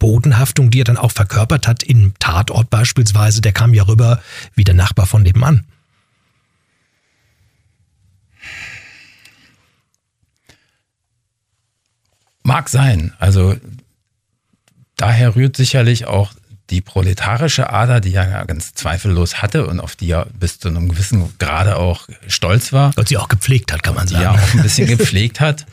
Bodenhaftung, 0.00 0.72
die 0.72 0.80
er 0.80 0.84
dann 0.84 0.96
auch 0.96 1.12
verkörpert 1.12 1.68
hat 1.68 1.84
im 1.84 2.14
Tatort 2.18 2.68
beispielsweise, 2.70 3.40
der 3.40 3.52
kam 3.52 3.72
ja 3.72 3.84
rüber 3.84 4.20
wie 4.56 4.64
der 4.64 4.74
Nachbar 4.74 5.06
von 5.06 5.22
nebenan. 5.22 5.64
Mag 12.42 12.68
sein. 12.68 13.12
Also 13.18 13.56
daher 14.96 15.36
rührt 15.36 15.56
sicherlich 15.56 16.06
auch 16.06 16.32
die 16.70 16.80
proletarische 16.80 17.70
Ader, 17.70 18.00
die 18.00 18.14
er 18.14 18.46
ganz 18.46 18.72
zweifellos 18.72 19.42
hatte 19.42 19.66
und 19.66 19.80
auf 19.80 19.94
die 19.94 20.10
er 20.10 20.26
bis 20.38 20.58
zu 20.58 20.68
einem 20.68 20.88
gewissen 20.88 21.36
Grade 21.38 21.76
auch 21.76 22.08
stolz 22.28 22.72
war. 22.72 22.92
Und 22.96 23.08
sie 23.08 23.18
auch 23.18 23.28
gepflegt 23.28 23.72
hat, 23.72 23.82
kann 23.82 23.94
man 23.94 24.08
sagen. 24.08 24.24
Er 24.24 24.32
auch 24.32 24.54
ein 24.54 24.62
bisschen 24.62 24.86
gepflegt 24.96 25.40
hat. 25.40 25.66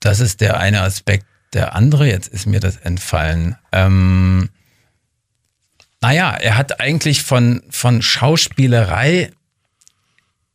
Das 0.00 0.18
ist 0.20 0.40
der 0.40 0.58
eine 0.58 0.82
Aspekt. 0.82 1.26
Der 1.52 1.74
andere, 1.74 2.08
jetzt 2.08 2.28
ist 2.28 2.46
mir 2.46 2.60
das 2.60 2.78
entfallen. 2.78 3.56
Ähm, 3.70 4.48
naja, 6.00 6.32
er 6.32 6.56
hat 6.56 6.80
eigentlich 6.80 7.22
von, 7.22 7.62
von 7.70 8.02
Schauspielerei 8.02 9.30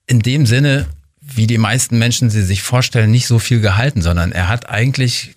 in 0.07 0.19
dem 0.19 0.45
Sinne, 0.45 0.87
wie 1.35 1.47
die 1.47 1.57
meisten 1.57 1.97
Menschen 1.97 2.29
sie 2.29 2.43
sich 2.43 2.61
vorstellen, 2.61 3.11
nicht 3.11 3.27
so 3.27 3.39
viel 3.39 3.59
gehalten, 3.59 4.01
sondern 4.01 4.31
er 4.31 4.47
hat 4.47 4.69
eigentlich 4.69 5.35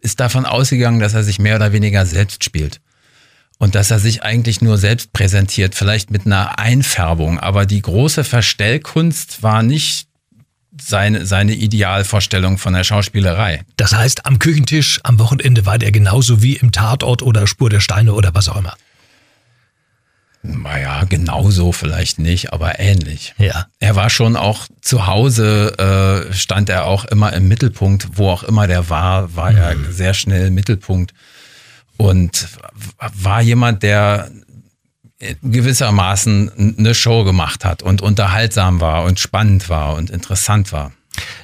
ist 0.00 0.20
davon 0.20 0.46
ausgegangen, 0.46 1.00
dass 1.00 1.14
er 1.14 1.24
sich 1.24 1.38
mehr 1.38 1.56
oder 1.56 1.72
weniger 1.72 2.06
selbst 2.06 2.44
spielt. 2.44 2.80
Und 3.58 3.74
dass 3.74 3.90
er 3.90 3.98
sich 3.98 4.22
eigentlich 4.22 4.60
nur 4.60 4.78
selbst 4.78 5.12
präsentiert, 5.12 5.74
vielleicht 5.74 6.12
mit 6.12 6.26
einer 6.26 6.60
Einfärbung. 6.60 7.40
Aber 7.40 7.66
die 7.66 7.82
große 7.82 8.22
Verstellkunst 8.22 9.42
war 9.42 9.64
nicht 9.64 10.06
seine, 10.80 11.26
seine 11.26 11.54
Idealvorstellung 11.54 12.58
von 12.58 12.72
der 12.72 12.84
Schauspielerei. 12.84 13.62
Das 13.76 13.92
heißt, 13.92 14.26
am 14.26 14.38
Küchentisch 14.38 15.00
am 15.02 15.18
Wochenende 15.18 15.66
war 15.66 15.78
der 15.78 15.90
genauso 15.90 16.40
wie 16.40 16.54
im 16.54 16.70
Tatort 16.70 17.22
oder 17.22 17.48
Spur 17.48 17.68
der 17.68 17.80
Steine 17.80 18.14
oder 18.14 18.32
was 18.32 18.48
auch 18.48 18.56
immer. 18.56 18.76
Naja, 20.48 21.04
genauso 21.04 21.72
vielleicht 21.72 22.18
nicht, 22.18 22.52
aber 22.52 22.80
ähnlich. 22.80 23.34
Ja. 23.38 23.66
Er 23.80 23.96
war 23.96 24.08
schon 24.08 24.34
auch 24.34 24.66
zu 24.80 25.06
Hause, 25.06 26.26
äh, 26.30 26.32
stand 26.32 26.70
er 26.70 26.86
auch 26.86 27.04
immer 27.04 27.32
im 27.34 27.48
Mittelpunkt, 27.48 28.08
wo 28.14 28.30
auch 28.30 28.42
immer 28.44 28.66
der 28.66 28.88
war, 28.88 29.36
war 29.36 29.52
mhm. 29.52 29.58
er 29.58 29.76
sehr 29.90 30.14
schnell 30.14 30.50
Mittelpunkt. 30.50 31.12
und 31.98 32.48
war 32.98 33.42
jemand, 33.42 33.82
der 33.82 34.30
gewissermaßen 35.42 36.76
eine 36.78 36.94
Show 36.94 37.24
gemacht 37.24 37.64
hat 37.64 37.82
und 37.82 38.00
unterhaltsam 38.00 38.80
war 38.80 39.04
und 39.04 39.18
spannend 39.18 39.68
war 39.68 39.94
und 39.94 40.10
interessant 40.10 40.72
war. 40.72 40.92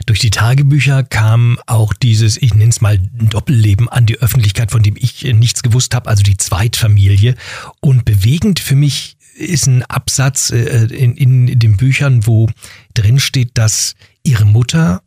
Durch 0.07 0.19
die 0.19 0.31
Tagebücher 0.31 1.05
kam 1.05 1.59
auch 1.67 1.93
dieses, 1.93 2.37
ich 2.37 2.55
nenne 2.55 2.71
es 2.71 2.81
mal 2.81 2.99
Doppelleben 2.99 3.89
an 3.89 4.07
die 4.07 4.19
Öffentlichkeit, 4.19 4.71
von 4.71 4.83
dem 4.83 4.97
ich 4.97 5.25
nichts 5.25 5.63
gewusst 5.63 5.95
habe, 5.95 6.09
also 6.09 6.23
die 6.23 6.37
Zweitfamilie. 6.37 7.35
Und 7.81 8.05
bewegend 8.05 8.61
für 8.61 8.77
mich 8.77 9.17
ist 9.37 9.67
ein 9.67 9.83
Absatz 9.85 10.51
äh, 10.51 10.85
in, 10.87 11.17
in 11.17 11.59
den 11.59 11.77
Büchern, 11.77 12.27
wo 12.27 12.49
drin 12.95 13.19
steht, 13.19 13.53
dass 13.55 13.95
ihre 14.23 14.45
Mutter 14.45 15.03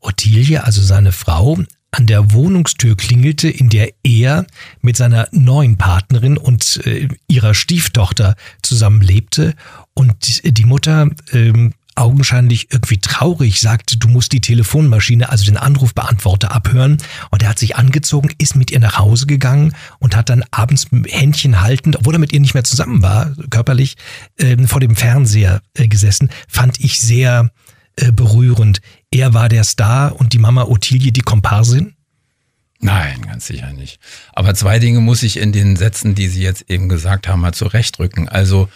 Ottilie, 0.00 0.62
also 0.62 0.82
seine 0.82 1.12
Frau, 1.12 1.58
an 1.90 2.06
der 2.06 2.32
Wohnungstür 2.32 2.96
klingelte, 2.96 3.48
in 3.48 3.70
der 3.70 3.90
er 4.02 4.46
mit 4.82 4.96
seiner 4.96 5.28
neuen 5.32 5.78
Partnerin 5.78 6.36
und 6.36 6.80
äh, 6.84 7.08
ihrer 7.26 7.54
Stieftochter 7.54 8.36
zusammenlebte 8.62 9.54
und 9.94 10.42
die 10.44 10.64
Mutter 10.64 11.10
ähm, 11.32 11.72
augenscheinlich 11.96 12.68
irgendwie 12.70 12.98
traurig 12.98 13.60
sagte, 13.60 13.96
du 13.96 14.08
musst 14.08 14.32
die 14.32 14.40
Telefonmaschine, 14.40 15.28
also 15.28 15.44
den 15.44 15.56
Anrufbeantworter 15.56 16.52
abhören. 16.52 16.98
Und 17.30 17.42
er 17.42 17.48
hat 17.48 17.58
sich 17.58 17.76
angezogen, 17.76 18.30
ist 18.38 18.54
mit 18.54 18.70
ihr 18.70 18.80
nach 18.80 18.98
Hause 18.98 19.26
gegangen 19.26 19.74
und 19.98 20.14
hat 20.14 20.28
dann 20.28 20.44
abends 20.50 20.86
Händchen 21.08 21.60
haltend, 21.60 21.96
obwohl 21.96 22.14
er 22.14 22.20
mit 22.20 22.32
ihr 22.32 22.40
nicht 22.40 22.54
mehr 22.54 22.64
zusammen 22.64 23.02
war, 23.02 23.32
körperlich, 23.50 23.96
äh, 24.38 24.56
vor 24.66 24.80
dem 24.80 24.96
Fernseher 24.96 25.60
äh, 25.74 25.88
gesessen. 25.88 26.30
Fand 26.48 26.80
ich 26.80 27.00
sehr 27.00 27.50
äh, 27.96 28.12
berührend. 28.12 28.80
Er 29.10 29.34
war 29.34 29.48
der 29.48 29.64
Star 29.64 30.14
und 30.20 30.32
die 30.32 30.38
Mama 30.38 30.64
Ottilie 30.64 31.12
die 31.12 31.22
Komparsin? 31.22 31.94
Nein, 32.78 33.22
ganz 33.22 33.46
sicher 33.46 33.72
nicht. 33.72 33.98
Aber 34.34 34.54
zwei 34.54 34.78
Dinge 34.78 35.00
muss 35.00 35.22
ich 35.22 35.38
in 35.38 35.52
den 35.52 35.76
Sätzen, 35.76 36.14
die 36.14 36.28
Sie 36.28 36.42
jetzt 36.42 36.68
eben 36.68 36.88
gesagt 36.88 37.26
haben, 37.26 37.40
mal 37.40 37.54
zurechtrücken. 37.54 38.28
Also 38.28 38.68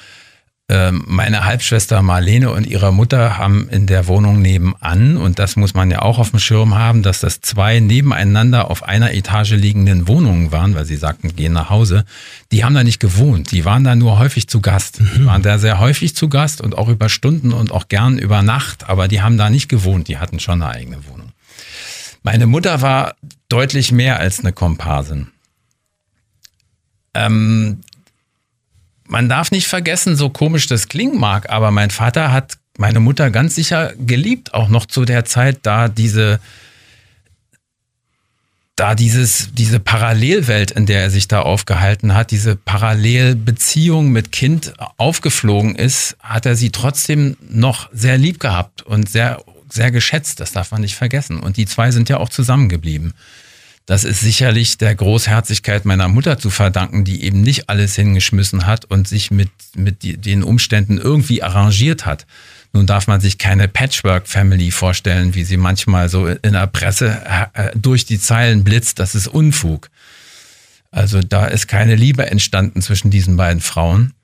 meine 0.92 1.44
Halbschwester 1.44 2.00
Marlene 2.00 2.52
und 2.52 2.64
ihre 2.64 2.92
Mutter 2.92 3.38
haben 3.38 3.68
in 3.70 3.86
der 3.86 4.06
Wohnung 4.06 4.40
nebenan, 4.40 5.16
und 5.16 5.40
das 5.40 5.56
muss 5.56 5.74
man 5.74 5.90
ja 5.90 6.02
auch 6.02 6.18
auf 6.18 6.30
dem 6.30 6.38
Schirm 6.38 6.76
haben, 6.76 7.02
dass 7.02 7.18
das 7.18 7.40
zwei 7.40 7.80
nebeneinander 7.80 8.70
auf 8.70 8.84
einer 8.84 9.12
Etage 9.12 9.52
liegenden 9.52 10.06
Wohnungen 10.06 10.52
waren, 10.52 10.76
weil 10.76 10.84
sie 10.84 10.94
sagten, 10.94 11.34
gehen 11.34 11.52
nach 11.52 11.70
Hause. 11.70 12.04
Die 12.52 12.62
haben 12.62 12.74
da 12.74 12.84
nicht 12.84 13.00
gewohnt, 13.00 13.50
die 13.50 13.64
waren 13.64 13.82
da 13.82 13.96
nur 13.96 14.20
häufig 14.20 14.48
zu 14.48 14.60
Gast. 14.60 15.00
Die 15.00 15.20
mhm. 15.20 15.26
waren 15.26 15.42
da 15.42 15.58
sehr 15.58 15.80
häufig 15.80 16.14
zu 16.14 16.28
Gast 16.28 16.60
und 16.60 16.78
auch 16.78 16.88
über 16.88 17.08
Stunden 17.08 17.52
und 17.52 17.72
auch 17.72 17.88
gern 17.88 18.18
über 18.18 18.42
Nacht, 18.42 18.88
aber 18.88 19.08
die 19.08 19.22
haben 19.22 19.38
da 19.38 19.50
nicht 19.50 19.68
gewohnt, 19.68 20.06
die 20.06 20.18
hatten 20.18 20.38
schon 20.38 20.62
eine 20.62 20.70
eigene 20.70 20.98
Wohnung. 21.08 21.32
Meine 22.22 22.46
Mutter 22.46 22.80
war 22.80 23.16
deutlich 23.48 23.90
mehr 23.90 24.20
als 24.20 24.40
eine 24.40 24.52
Komparsin. 24.52 25.28
Ähm, 27.14 27.80
man 29.10 29.28
darf 29.28 29.50
nicht 29.50 29.66
vergessen, 29.66 30.16
so 30.16 30.30
komisch 30.30 30.66
das 30.66 30.88
klingen 30.88 31.18
mag, 31.18 31.50
aber 31.50 31.70
mein 31.70 31.90
Vater 31.90 32.32
hat 32.32 32.58
meine 32.78 33.00
Mutter 33.00 33.30
ganz 33.30 33.54
sicher 33.54 33.92
geliebt, 33.98 34.54
auch 34.54 34.68
noch 34.68 34.86
zu 34.86 35.04
der 35.04 35.24
Zeit, 35.24 35.58
da 35.62 35.88
diese, 35.88 36.40
da 38.76 38.94
dieses, 38.94 39.50
diese 39.52 39.80
Parallelwelt, 39.80 40.70
in 40.70 40.86
der 40.86 41.02
er 41.02 41.10
sich 41.10 41.28
da 41.28 41.42
aufgehalten 41.42 42.14
hat, 42.14 42.30
diese 42.30 42.56
Parallelbeziehung 42.56 44.10
mit 44.10 44.32
Kind 44.32 44.72
aufgeflogen 44.96 45.74
ist, 45.74 46.16
hat 46.20 46.46
er 46.46 46.56
sie 46.56 46.70
trotzdem 46.70 47.36
noch 47.46 47.90
sehr 47.92 48.16
lieb 48.16 48.40
gehabt 48.40 48.82
und 48.82 49.10
sehr, 49.10 49.42
sehr 49.68 49.90
geschätzt. 49.90 50.40
Das 50.40 50.52
darf 50.52 50.70
man 50.70 50.80
nicht 50.80 50.94
vergessen. 50.94 51.40
Und 51.40 51.56
die 51.56 51.66
zwei 51.66 51.90
sind 51.90 52.08
ja 52.08 52.16
auch 52.16 52.30
zusammengeblieben. 52.30 53.12
Das 53.90 54.04
ist 54.04 54.20
sicherlich 54.20 54.78
der 54.78 54.94
Großherzigkeit 54.94 55.84
meiner 55.84 56.06
Mutter 56.06 56.38
zu 56.38 56.50
verdanken, 56.50 57.02
die 57.02 57.24
eben 57.24 57.40
nicht 57.40 57.68
alles 57.68 57.96
hingeschmissen 57.96 58.64
hat 58.64 58.84
und 58.84 59.08
sich 59.08 59.32
mit, 59.32 59.50
mit 59.74 60.24
den 60.24 60.44
Umständen 60.44 60.96
irgendwie 60.96 61.42
arrangiert 61.42 62.06
hat. 62.06 62.24
Nun 62.72 62.86
darf 62.86 63.08
man 63.08 63.20
sich 63.20 63.36
keine 63.36 63.66
Patchwork-Family 63.66 64.70
vorstellen, 64.70 65.34
wie 65.34 65.42
sie 65.42 65.56
manchmal 65.56 66.08
so 66.08 66.28
in 66.28 66.52
der 66.52 66.68
Presse 66.68 67.20
äh, 67.52 67.72
durch 67.74 68.04
die 68.04 68.20
Zeilen 68.20 68.62
blitzt. 68.62 69.00
Das 69.00 69.16
ist 69.16 69.26
Unfug. 69.26 69.90
Also 70.92 71.18
da 71.20 71.46
ist 71.46 71.66
keine 71.66 71.96
Liebe 71.96 72.30
entstanden 72.30 72.82
zwischen 72.82 73.10
diesen 73.10 73.36
beiden 73.36 73.60
Frauen. 73.60 74.14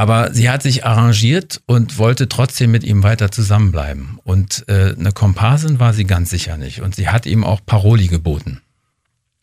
Aber 0.00 0.32
sie 0.32 0.48
hat 0.48 0.62
sich 0.62 0.86
arrangiert 0.86 1.60
und 1.66 1.98
wollte 1.98 2.26
trotzdem 2.26 2.70
mit 2.70 2.84
ihm 2.84 3.02
weiter 3.02 3.30
zusammenbleiben. 3.30 4.18
Und 4.24 4.64
äh, 4.66 4.94
eine 4.98 5.12
Komparsin 5.12 5.78
war 5.78 5.92
sie 5.92 6.04
ganz 6.04 6.30
sicher 6.30 6.56
nicht. 6.56 6.80
Und 6.80 6.94
sie 6.94 7.08
hat 7.08 7.26
ihm 7.26 7.44
auch 7.44 7.60
Paroli 7.66 8.06
geboten. 8.06 8.62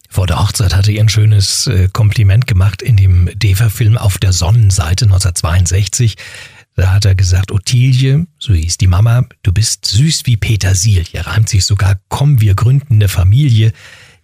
Vor 0.09 0.25
der 0.25 0.39
Hochzeit 0.39 0.75
hatte 0.75 0.91
ihr 0.91 1.01
ein 1.01 1.09
schönes 1.09 1.67
äh, 1.67 1.89
Kompliment 1.93 2.47
gemacht 2.47 2.81
in 2.81 2.97
dem 2.97 3.29
Deva-Film 3.35 3.99
auf 3.99 4.17
der 4.17 4.33
Sonnenseite 4.33 5.05
1962. 5.05 6.15
Da 6.75 6.91
hat 6.91 7.05
er 7.05 7.13
gesagt, 7.13 7.51
Ottilie, 7.51 8.25
so 8.39 8.55
hieß 8.55 8.77
die 8.77 8.87
Mama, 8.87 9.25
du 9.43 9.53
bist 9.53 9.85
süß 9.85 10.25
wie 10.25 10.37
Petersilie, 10.37 11.23
reimt 11.27 11.49
sich 11.49 11.65
sogar, 11.65 11.99
komm, 12.09 12.41
wir 12.41 12.55
gründen 12.55 12.95
eine 12.95 13.09
Familie 13.09 13.73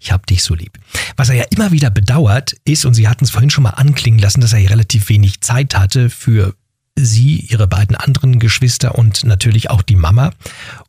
ich 0.04 0.12
hab 0.12 0.28
dich 0.28 0.44
so 0.44 0.54
lieb. 0.54 0.78
Was 1.16 1.30
er 1.30 1.36
ja 1.36 1.46
immer 1.50 1.72
wieder 1.72 1.90
bedauert 1.90 2.56
ist, 2.66 2.86
und 2.86 2.94
Sie 2.94 3.08
hatten 3.08 3.24
es 3.24 3.32
vorhin 3.32 3.50
schon 3.50 3.64
mal 3.64 3.72
anklingen 3.72 4.20
lassen, 4.20 4.42
dass 4.42 4.54
er 4.54 4.60
ja 4.60 4.70
relativ 4.70 5.10
wenig 5.10 5.42
Zeit 5.42 5.76
hatte 5.78 6.10
für 6.10 6.56
sie, 6.96 7.40
ihre 7.40 7.68
beiden 7.68 7.96
anderen 7.96 8.38
Geschwister 8.38 8.96
und 8.96 9.24
natürlich 9.24 9.70
auch 9.72 9.82
die 9.82 9.96
Mama. 9.96 10.32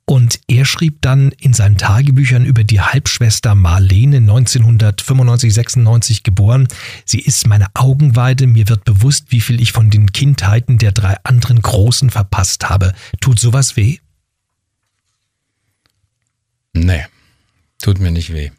Und 0.04 0.40
er 0.48 0.66
schrieb 0.66 1.00
dann 1.00 1.30
in 1.38 1.54
seinen 1.54 1.78
Tagebüchern 1.78 2.44
über 2.44 2.62
die 2.62 2.80
Halbschwester 2.80 3.54
Marlene 3.54 4.18
1995, 4.18 5.54
96 5.54 6.22
geboren. 6.24 6.68
Sie 7.06 7.20
ist 7.20 7.46
meine 7.46 7.68
Augenweide. 7.74 8.46
Mir 8.46 8.68
wird 8.68 8.84
bewusst, 8.84 9.26
wie 9.28 9.40
viel 9.40 9.62
ich 9.62 9.72
von 9.72 9.88
den 9.88 10.12
Kindheiten 10.12 10.76
der 10.76 10.92
drei 10.92 11.16
anderen 11.22 11.62
Großen 11.62 12.10
verpasst 12.10 12.68
habe. 12.68 12.92
Tut 13.20 13.38
sowas 13.38 13.76
weh? 13.76 13.98
Nee, 16.74 17.04
tut 17.80 18.00
mir 18.00 18.10
nicht 18.10 18.32
weh 18.32 18.50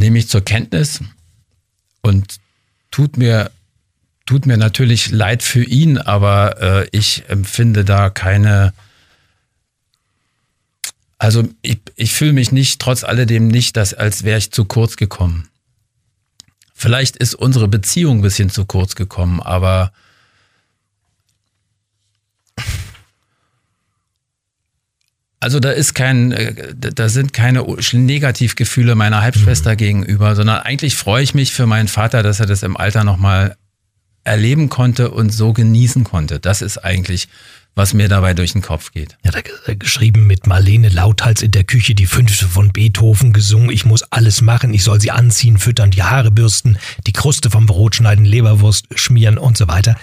nehme 0.00 0.18
ich 0.18 0.28
zur 0.28 0.40
Kenntnis 0.40 1.00
und 2.00 2.40
tut 2.90 3.16
mir, 3.16 3.50
tut 4.26 4.46
mir 4.46 4.56
natürlich 4.56 5.10
leid 5.10 5.42
für 5.42 5.62
ihn, 5.62 5.98
aber 5.98 6.60
äh, 6.60 6.88
ich 6.90 7.28
empfinde 7.28 7.84
da 7.84 8.10
keine, 8.10 8.72
also 11.18 11.48
ich, 11.62 11.80
ich 11.94 12.12
fühle 12.12 12.32
mich 12.32 12.50
nicht, 12.50 12.80
trotz 12.80 13.04
alledem 13.04 13.48
nicht, 13.48 13.76
dass, 13.76 13.94
als 13.94 14.24
wäre 14.24 14.38
ich 14.38 14.50
zu 14.50 14.64
kurz 14.64 14.96
gekommen. 14.96 15.48
Vielleicht 16.74 17.16
ist 17.16 17.34
unsere 17.34 17.68
Beziehung 17.68 18.18
ein 18.18 18.22
bisschen 18.22 18.50
zu 18.50 18.64
kurz 18.64 18.94
gekommen, 18.94 19.40
aber 19.40 19.92
Also 25.40 25.58
da 25.58 25.70
ist 25.70 25.94
kein, 25.94 26.32
äh, 26.32 26.74
da 26.74 27.08
sind 27.08 27.32
keine 27.32 27.64
Negativgefühle 27.92 28.94
meiner 28.94 29.22
Halbschwester 29.22 29.72
mhm. 29.72 29.76
gegenüber, 29.78 30.36
sondern 30.36 30.60
eigentlich 30.60 30.96
freue 30.96 31.22
ich 31.22 31.34
mich 31.34 31.52
für 31.52 31.66
meinen 31.66 31.88
Vater, 31.88 32.22
dass 32.22 32.40
er 32.40 32.46
das 32.46 32.62
im 32.62 32.76
Alter 32.76 33.04
nochmal 33.04 33.56
erleben 34.22 34.68
konnte 34.68 35.10
und 35.10 35.30
so 35.30 35.54
genießen 35.54 36.04
konnte. 36.04 36.40
Das 36.40 36.60
ist 36.60 36.76
eigentlich, 36.76 37.28
was 37.74 37.94
mir 37.94 38.08
dabei 38.08 38.34
durch 38.34 38.52
den 38.52 38.60
Kopf 38.60 38.92
geht. 38.92 39.16
Ja, 39.24 39.30
da 39.30 39.40
geschrieben 39.74 40.26
mit 40.26 40.46
Marlene 40.46 40.90
lauthals 40.90 41.40
in 41.40 41.52
der 41.52 41.64
Küche 41.64 41.94
die 41.94 42.06
Fünfte 42.06 42.46
von 42.46 42.70
Beethoven 42.70 43.32
gesungen. 43.32 43.70
Ich 43.70 43.86
muss 43.86 44.02
alles 44.02 44.42
machen. 44.42 44.74
Ich 44.74 44.84
soll 44.84 45.00
sie 45.00 45.10
anziehen, 45.10 45.56
füttern, 45.56 45.90
die 45.90 46.02
Haare 46.02 46.30
bürsten, 46.30 46.76
die 47.06 47.12
Kruste 47.12 47.48
vom 47.48 47.64
Brot 47.64 47.94
schneiden, 47.94 48.26
Leberwurst 48.26 48.88
schmieren 48.94 49.38
und 49.38 49.56
so 49.56 49.68
weiter. 49.68 49.96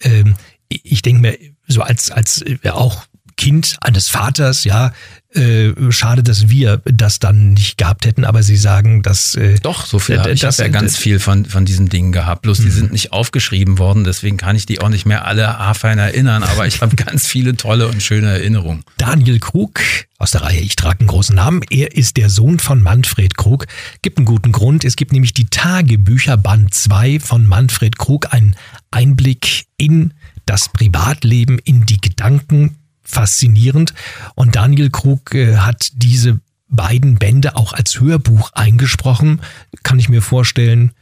Ähm, 0.00 0.34
ich 0.68 1.00
denke 1.00 1.22
mir, 1.22 1.38
so 1.66 1.80
als, 1.80 2.10
als 2.10 2.42
äh, 2.42 2.58
auch 2.68 3.06
Kind 3.36 3.76
eines 3.80 4.08
Vaters, 4.08 4.64
ja, 4.64 4.92
äh, 5.34 5.72
schade, 5.90 6.22
dass 6.22 6.48
wir 6.48 6.82
das 6.84 7.18
dann 7.18 7.54
nicht 7.54 7.78
gehabt 7.78 8.04
hätten, 8.04 8.24
aber 8.24 8.42
sie 8.42 8.56
sagen, 8.56 9.02
dass 9.02 9.34
äh, 9.34 9.54
doch 9.62 9.86
so 9.86 9.98
viel. 9.98 10.16
Äh, 10.16 10.32
ich 10.32 10.44
habe 10.44 10.54
ja 10.56 10.68
ganz 10.68 10.98
viel 10.98 11.18
von 11.18 11.46
von 11.46 11.64
diesen 11.64 11.88
Dingen 11.88 12.12
gehabt. 12.12 12.42
Bloß 12.42 12.58
die 12.58 12.66
mhm. 12.66 12.70
sind 12.70 12.92
nicht 12.92 13.12
aufgeschrieben 13.12 13.78
worden, 13.78 14.04
deswegen 14.04 14.36
kann 14.36 14.56
ich 14.56 14.66
die 14.66 14.80
auch 14.80 14.90
nicht 14.90 15.06
mehr 15.06 15.24
alle 15.24 15.58
haarfein 15.58 15.98
erinnern. 15.98 16.42
Aber 16.42 16.66
ich 16.66 16.82
habe 16.82 16.96
ganz 17.04 17.26
viele 17.26 17.56
tolle 17.56 17.88
und 17.88 18.02
schöne 18.02 18.28
Erinnerungen. 18.28 18.84
Daniel 18.98 19.38
Krug 19.38 19.80
aus 20.18 20.32
der 20.32 20.42
Reihe 20.42 20.60
Ich 20.60 20.76
trage 20.76 21.00
einen 21.00 21.08
großen 21.08 21.34
Namen. 21.34 21.62
Er 21.70 21.96
ist 21.96 22.18
der 22.18 22.28
Sohn 22.28 22.58
von 22.58 22.82
Manfred 22.82 23.36
Krug. 23.36 23.66
Gibt 24.02 24.18
einen 24.18 24.26
guten 24.26 24.52
Grund. 24.52 24.84
Es 24.84 24.96
gibt 24.96 25.12
nämlich 25.12 25.32
die 25.32 25.46
Tagebücher 25.46 26.36
Band 26.36 26.74
2 26.74 27.20
von 27.20 27.46
Manfred 27.46 27.98
Krug, 27.98 28.32
ein 28.34 28.54
Einblick 28.90 29.64
in 29.78 30.12
das 30.44 30.68
Privatleben, 30.68 31.58
in 31.58 31.86
die 31.86 32.00
Gedanken 32.00 32.76
faszinierend. 33.02 33.94
Und 34.34 34.56
Daniel 34.56 34.90
Krug 34.90 35.34
äh, 35.34 35.56
hat 35.58 35.90
diese 35.94 36.40
beiden 36.68 37.16
Bände 37.16 37.56
auch 37.56 37.72
als 37.72 38.00
Hörbuch 38.00 38.52
eingesprochen. 38.52 39.42
Kann 39.82 39.98
ich 39.98 40.08
mir 40.08 40.22
vorstellen, 40.22 40.92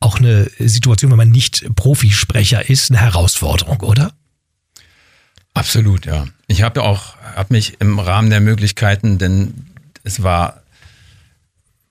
auch 0.00 0.18
eine 0.18 0.50
Situation, 0.58 1.10
wenn 1.10 1.18
man 1.18 1.30
nicht 1.30 1.64
Profisprecher 1.76 2.68
ist, 2.68 2.90
eine 2.90 3.00
Herausforderung, 3.00 3.80
oder? 3.80 4.12
Absolut, 5.54 6.06
ja. 6.06 6.26
Ich 6.46 6.62
habe 6.62 6.82
auch, 6.82 7.16
habe 7.36 7.52
mich 7.54 7.80
im 7.80 7.98
Rahmen 7.98 8.30
der 8.30 8.40
Möglichkeiten, 8.40 9.18
denn 9.18 9.66
es 10.02 10.22
war 10.22 10.62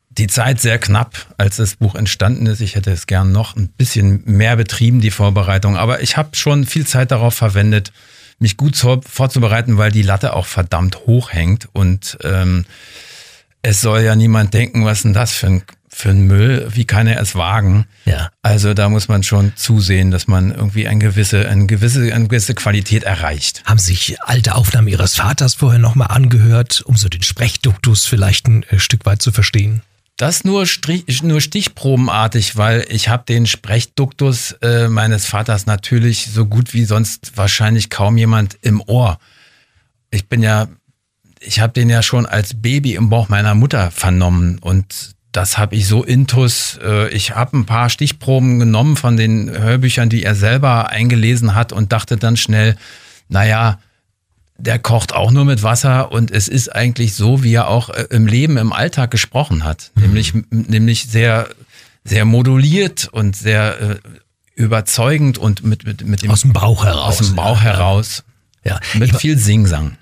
die 0.10 0.28
Zeit 0.28 0.60
sehr 0.60 0.80
knapp, 0.80 1.34
als 1.38 1.58
das 1.58 1.76
Buch 1.76 1.96
entstanden 1.96 2.46
ist. 2.48 2.62
Ich 2.62 2.76
hätte 2.76 2.92
es 2.92 3.08
gern 3.08 3.32
noch 3.32 3.56
ein 3.56 3.70
bisschen 3.70 4.24
mehr 4.26 4.56
betrieben, 4.56 5.02
die 5.02 5.12
Vorbereitung. 5.12 5.78
Aber 5.78 6.02
ich 6.02 6.18
habe 6.18 6.36
schon 6.36 6.66
viel 6.66 6.86
Zeit 6.86 7.12
darauf 7.12 7.36
verwendet, 7.36 7.94
mich 8.40 8.58
gut 8.58 8.76
vorzubereiten, 8.76 9.78
weil 9.78 9.92
die 9.92 10.02
Latte 10.02 10.34
auch 10.34 10.46
verdammt 10.46 11.06
hoch 11.06 11.32
hängt. 11.32 11.68
Und 11.74 12.18
ähm, 12.24 12.66
es 13.62 13.82
soll 13.82 14.02
ja 14.02 14.16
niemand 14.16 14.54
denken, 14.54 14.86
was 14.86 15.04
denn 15.04 15.14
das 15.14 15.34
für 15.34 15.48
ein, 15.48 15.64
für 15.90 16.10
ein 16.10 16.22
Müll, 16.22 16.68
wie 16.72 16.86
kann 16.86 17.08
er 17.08 17.22
es 17.22 17.36
wagen? 17.36 17.86
Ja. 18.06 18.32
Also 18.42 18.74
da 18.74 18.88
muss 18.88 19.10
man 19.10 19.24
schon 19.24 19.54
zusehen, 19.56 20.12
dass 20.12 20.28
man 20.28 20.52
irgendwie 20.52 20.88
eine 20.88 21.00
gewisse, 21.00 21.50
eine 21.50 21.66
gewisse, 21.66 22.14
eine 22.14 22.28
gewisse 22.28 22.56
Qualität 22.56 23.04
erreicht. 23.04 23.64
Haben 23.66 23.80
sich 23.80 24.18
alte 24.22 24.56
Aufnahmen 24.56 24.88
Ihres 24.88 25.16
Vaters 25.16 25.56
vorher 25.56 25.80
nochmal 25.80 26.08
angehört, 26.08 26.82
um 26.86 26.96
so 26.96 27.10
den 27.10 27.24
Sprechduktus 27.24 28.06
vielleicht 28.06 28.48
ein 28.48 28.64
äh, 28.64 28.80
Stück 28.80 29.06
weit 29.06 29.22
zu 29.22 29.32
verstehen? 29.32 29.82
Das 30.20 30.44
nur, 30.44 30.66
Strich, 30.66 31.24
nur 31.24 31.40
stichprobenartig, 31.40 32.58
weil 32.58 32.86
ich 32.90 33.08
habe 33.08 33.24
den 33.26 33.46
Sprechduktus 33.46 34.52
äh, 34.62 34.90
meines 34.90 35.26
Vaters 35.26 35.66
natürlich 35.66 36.28
so 36.34 36.46
gut 36.46 36.74
wie 36.74 36.84
sonst 36.84 37.38
wahrscheinlich 37.38 37.90
kaum 37.90 38.18
jemand 38.18 38.58
im 38.62 38.82
Ohr. 38.86 39.18
Ich 40.12 40.28
bin 40.28 40.44
ja, 40.44 40.68
ich 41.40 41.62
habe 41.62 41.72
den 41.72 41.90
ja 41.90 42.04
schon 42.04 42.26
als 42.26 42.62
Baby 42.62 42.96
im 42.96 43.10
Bauch 43.10 43.30
meiner 43.30 43.56
Mutter 43.56 43.92
vernommen 43.92 44.60
und 44.60 45.16
das 45.32 45.58
habe 45.58 45.78
ich 45.78 45.88
so 45.88 46.04
intus. 46.04 46.78
Äh, 46.84 47.08
ich 47.12 47.38
habe 47.38 47.58
ein 47.58 47.66
paar 47.66 47.90
Stichproben 47.90 48.60
genommen 48.60 48.98
von 48.98 49.16
den 49.16 49.50
Hörbüchern, 49.50 50.10
die 50.10 50.24
er 50.24 50.36
selber 50.36 50.90
eingelesen 50.90 51.56
hat 51.56 51.72
und 51.72 51.94
dachte 51.94 52.18
dann 52.18 52.36
schnell, 52.36 52.76
naja, 53.30 53.80
der 54.60 54.78
kocht 54.78 55.14
auch 55.14 55.32
nur 55.32 55.46
mit 55.46 55.64
Wasser 55.64 56.12
und 56.12 56.32
es 56.32 56.48
ist 56.48 56.76
eigentlich 56.76 57.16
so, 57.16 57.44
wie 57.44 57.54
er 57.54 57.68
auch 57.68 57.90
äh, 57.90 58.08
im 58.10 58.28
Leben, 58.28 58.58
im 58.58 58.74
Alltag 58.74 59.12
gesprochen 59.12 59.64
hat. 59.64 59.92
Mhm. 59.96 60.02
Nämlich, 60.02 60.34
nämlich 60.52 61.08
sehr, 61.08 61.50
sehr 62.04 62.26
moduliert 62.26 63.08
und 63.12 63.36
sehr 63.36 63.82
äh, 63.82 63.96
überzeugend 64.56 65.38
und 65.38 65.64
mit, 65.64 65.86
mit, 65.86 66.06
mit 66.06 66.22
dem. 66.22 66.32
Aus 66.32 66.42
dem 66.42 66.54
Bauch 66.54 66.86
heraus. 66.86 67.20
Aus 67.20 67.28
dem 67.28 67.36
Bauch 67.36 67.62
heraus. 67.62 68.24
Ja. 68.66 68.80
Mit 68.94 69.12
ich, 69.12 69.18
viel 69.18 69.38
Singsang. 69.38 69.98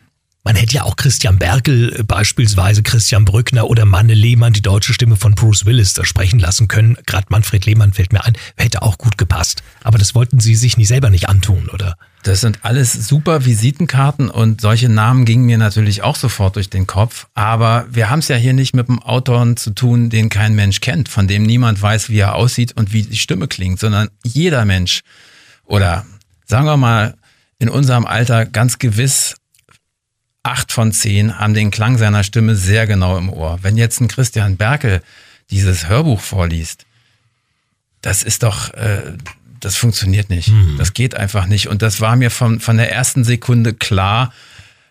Man 0.47 0.55
hätte 0.55 0.75
ja 0.75 0.83
auch 0.83 0.95
Christian 0.95 1.39
Berkel, 1.39 1.93
äh, 1.93 2.03
beispielsweise 2.03 2.81
Christian 2.81 3.25
Brückner 3.25 3.69
oder 3.69 3.83
Manne 3.83 4.13
Lehmann, 4.13 4.53
die 4.53 4.61
deutsche 4.61 4.93
Stimme 4.93 5.17
von 5.17 5.35
Bruce 5.35 5.65
Willis, 5.65 5.93
da 5.93 6.05
sprechen 6.05 6.39
lassen 6.39 6.69
können. 6.69 6.97
Gerade 7.05 7.25
Manfred 7.27 7.65
Lehmann 7.65 7.91
fällt 7.91 8.13
mir 8.13 8.23
ein, 8.23 8.37
hätte 8.55 8.81
auch 8.81 8.97
gut 8.97 9.17
gepasst. 9.17 9.61
Aber 9.83 9.97
das 9.97 10.15
wollten 10.15 10.39
Sie 10.39 10.55
sich 10.55 10.77
nicht 10.77 10.87
selber 10.87 11.09
nicht 11.09 11.27
antun, 11.27 11.67
oder? 11.73 11.97
Das 12.23 12.39
sind 12.39 12.59
alles 12.63 12.93
super 12.93 13.43
Visitenkarten 13.43 14.29
und 14.29 14.61
solche 14.61 14.87
Namen 14.87 15.25
gingen 15.25 15.45
mir 15.45 15.57
natürlich 15.57 16.01
auch 16.01 16.15
sofort 16.15 16.55
durch 16.55 16.69
den 16.69 16.87
Kopf. 16.87 17.27
Aber 17.33 17.85
wir 17.91 18.09
haben 18.09 18.19
es 18.19 18.29
ja 18.29 18.37
hier 18.37 18.53
nicht 18.53 18.73
mit 18.73 18.87
einem 18.87 18.99
Autor 18.99 19.53
zu 19.57 19.71
tun, 19.71 20.09
den 20.09 20.29
kein 20.29 20.55
Mensch 20.55 20.79
kennt, 20.79 21.09
von 21.09 21.27
dem 21.27 21.43
niemand 21.43 21.81
weiß, 21.81 22.07
wie 22.09 22.19
er 22.19 22.35
aussieht 22.35 22.71
und 22.71 22.93
wie 22.93 23.03
die 23.03 23.17
Stimme 23.17 23.49
klingt, 23.49 23.81
sondern 23.81 24.07
jeder 24.23 24.63
Mensch 24.63 25.01
oder 25.65 26.05
sagen 26.45 26.67
wir 26.67 26.77
mal 26.77 27.15
in 27.59 27.67
unserem 27.67 28.05
Alter 28.05 28.45
ganz 28.45 28.79
gewiss 28.79 29.35
acht 30.47 30.71
von 30.71 30.91
zehn 30.91 31.37
haben 31.37 31.53
den 31.53 31.71
Klang 31.71 31.97
seiner 31.97 32.23
Stimme 32.23 32.55
sehr 32.55 32.87
genau 32.87 33.17
im 33.17 33.29
Ohr. 33.29 33.59
Wenn 33.61 33.77
jetzt 33.77 33.99
ein 33.99 34.07
Christian 34.07 34.57
Berkel 34.57 35.01
dieses 35.51 35.87
Hörbuch 35.87 36.21
vorliest, 36.21 36.85
das 38.01 38.23
ist 38.23 38.43
doch, 38.43 38.73
äh, 38.73 39.13
das 39.59 39.75
funktioniert 39.75 40.29
nicht. 40.29 40.49
Mhm. 40.49 40.77
Das 40.77 40.93
geht 40.93 41.15
einfach 41.15 41.47
nicht. 41.47 41.67
Und 41.67 41.81
das 41.81 41.99
war 41.99 42.15
mir 42.15 42.31
von, 42.31 42.59
von 42.59 42.77
der 42.77 42.91
ersten 42.91 43.23
Sekunde 43.23 43.73
klar, 43.73 44.33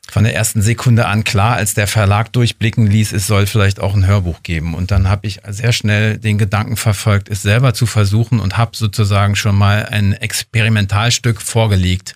von 0.09 0.25
der 0.25 0.35
ersten 0.35 0.63
Sekunde 0.63 1.07
an 1.07 1.25
klar, 1.25 1.57
als 1.57 1.75
der 1.75 1.89
Verlag 1.89 2.33
durchblicken 2.33 2.87
ließ, 2.87 3.13
es 3.13 3.27
soll 3.27 3.47
vielleicht 3.47 3.81
auch 3.81 3.95
ein 3.95 4.07
Hörbuch 4.07 4.43
geben. 4.43 4.75
Und 4.75 4.91
dann 4.91 5.09
habe 5.09 5.27
ich 5.27 5.41
sehr 5.49 5.73
schnell 5.73 6.19
den 6.19 6.39
Gedanken 6.39 6.77
verfolgt, 6.77 7.29
es 7.29 7.43
selber 7.43 7.75
zu 7.75 7.87
versuchen 7.87 8.39
und 8.39 8.57
habe 8.57 8.77
sozusagen 8.77 9.35
schon 9.35 9.57
mal 9.57 9.87
ein 9.87 10.13
Experimentalstück 10.13 11.43
vorgelegt 11.43 12.15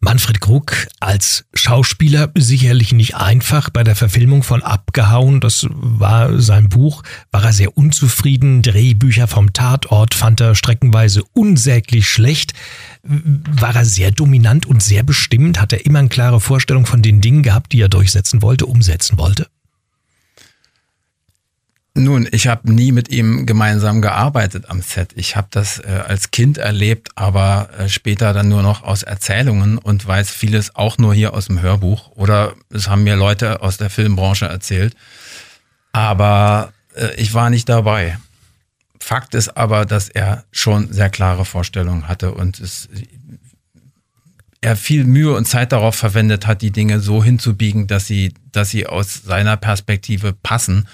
Manfred 0.00 0.40
Krug 0.40 0.86
als 1.00 1.44
Schauspieler 1.54 2.30
sicherlich 2.36 2.92
nicht 2.92 3.16
einfach. 3.16 3.68
Bei 3.68 3.82
der 3.82 3.96
Verfilmung 3.96 4.44
von 4.44 4.62
Abgehauen, 4.62 5.40
das 5.40 5.66
war 5.70 6.40
sein 6.40 6.68
Buch, 6.68 7.02
war 7.32 7.44
er 7.44 7.52
sehr 7.52 7.76
unzufrieden. 7.76 8.62
Drehbücher 8.62 9.26
vom 9.26 9.52
Tatort 9.52 10.14
fand 10.14 10.40
er 10.40 10.54
streckenweise 10.54 11.24
unsäglich 11.32 12.08
schlecht. 12.08 12.52
War 13.02 13.74
er 13.74 13.84
sehr 13.84 14.12
dominant 14.12 14.66
und 14.66 14.84
sehr 14.84 15.02
bestimmt? 15.02 15.60
Hat 15.60 15.72
er 15.72 15.84
immer 15.84 15.98
eine 15.98 16.08
klare 16.08 16.40
Vorstellung 16.40 16.86
von 16.86 17.02
den 17.02 17.20
Dingen 17.20 17.42
gehabt, 17.42 17.72
die 17.72 17.80
er 17.80 17.88
durchsetzen 17.88 18.40
wollte, 18.40 18.66
umsetzen 18.66 19.18
wollte? 19.18 19.48
Nun, 21.98 22.28
ich 22.30 22.46
habe 22.46 22.72
nie 22.72 22.92
mit 22.92 23.10
ihm 23.10 23.44
gemeinsam 23.44 24.00
gearbeitet 24.00 24.66
am 24.68 24.82
Set. 24.82 25.10
Ich 25.16 25.34
habe 25.34 25.48
das 25.50 25.80
äh, 25.80 26.04
als 26.06 26.30
Kind 26.30 26.56
erlebt, 26.56 27.10
aber 27.16 27.70
äh, 27.76 27.88
später 27.88 28.32
dann 28.32 28.48
nur 28.48 28.62
noch 28.62 28.84
aus 28.84 29.02
Erzählungen 29.02 29.78
und 29.78 30.06
weiß 30.06 30.30
vieles 30.30 30.76
auch 30.76 30.98
nur 30.98 31.12
hier 31.12 31.34
aus 31.34 31.46
dem 31.46 31.60
Hörbuch 31.60 32.12
oder 32.12 32.54
es 32.70 32.88
haben 32.88 33.02
mir 33.02 33.16
Leute 33.16 33.62
aus 33.62 33.78
der 33.78 33.90
Filmbranche 33.90 34.46
erzählt. 34.46 34.94
Aber 35.90 36.72
äh, 36.94 37.14
ich 37.16 37.34
war 37.34 37.50
nicht 37.50 37.68
dabei. 37.68 38.16
Fakt 39.00 39.34
ist 39.34 39.56
aber, 39.56 39.84
dass 39.84 40.08
er 40.08 40.44
schon 40.52 40.92
sehr 40.92 41.10
klare 41.10 41.44
Vorstellungen 41.44 42.06
hatte 42.06 42.32
und 42.32 42.60
es, 42.60 42.88
er 44.60 44.76
viel 44.76 45.02
Mühe 45.02 45.34
und 45.34 45.46
Zeit 45.46 45.72
darauf 45.72 45.96
verwendet 45.96 46.46
hat, 46.46 46.62
die 46.62 46.70
Dinge 46.70 47.00
so 47.00 47.24
hinzubiegen, 47.24 47.88
dass 47.88 48.06
sie, 48.06 48.34
dass 48.52 48.70
sie 48.70 48.86
aus 48.86 49.22
seiner 49.24 49.56
Perspektive 49.56 50.32
passen 50.32 50.86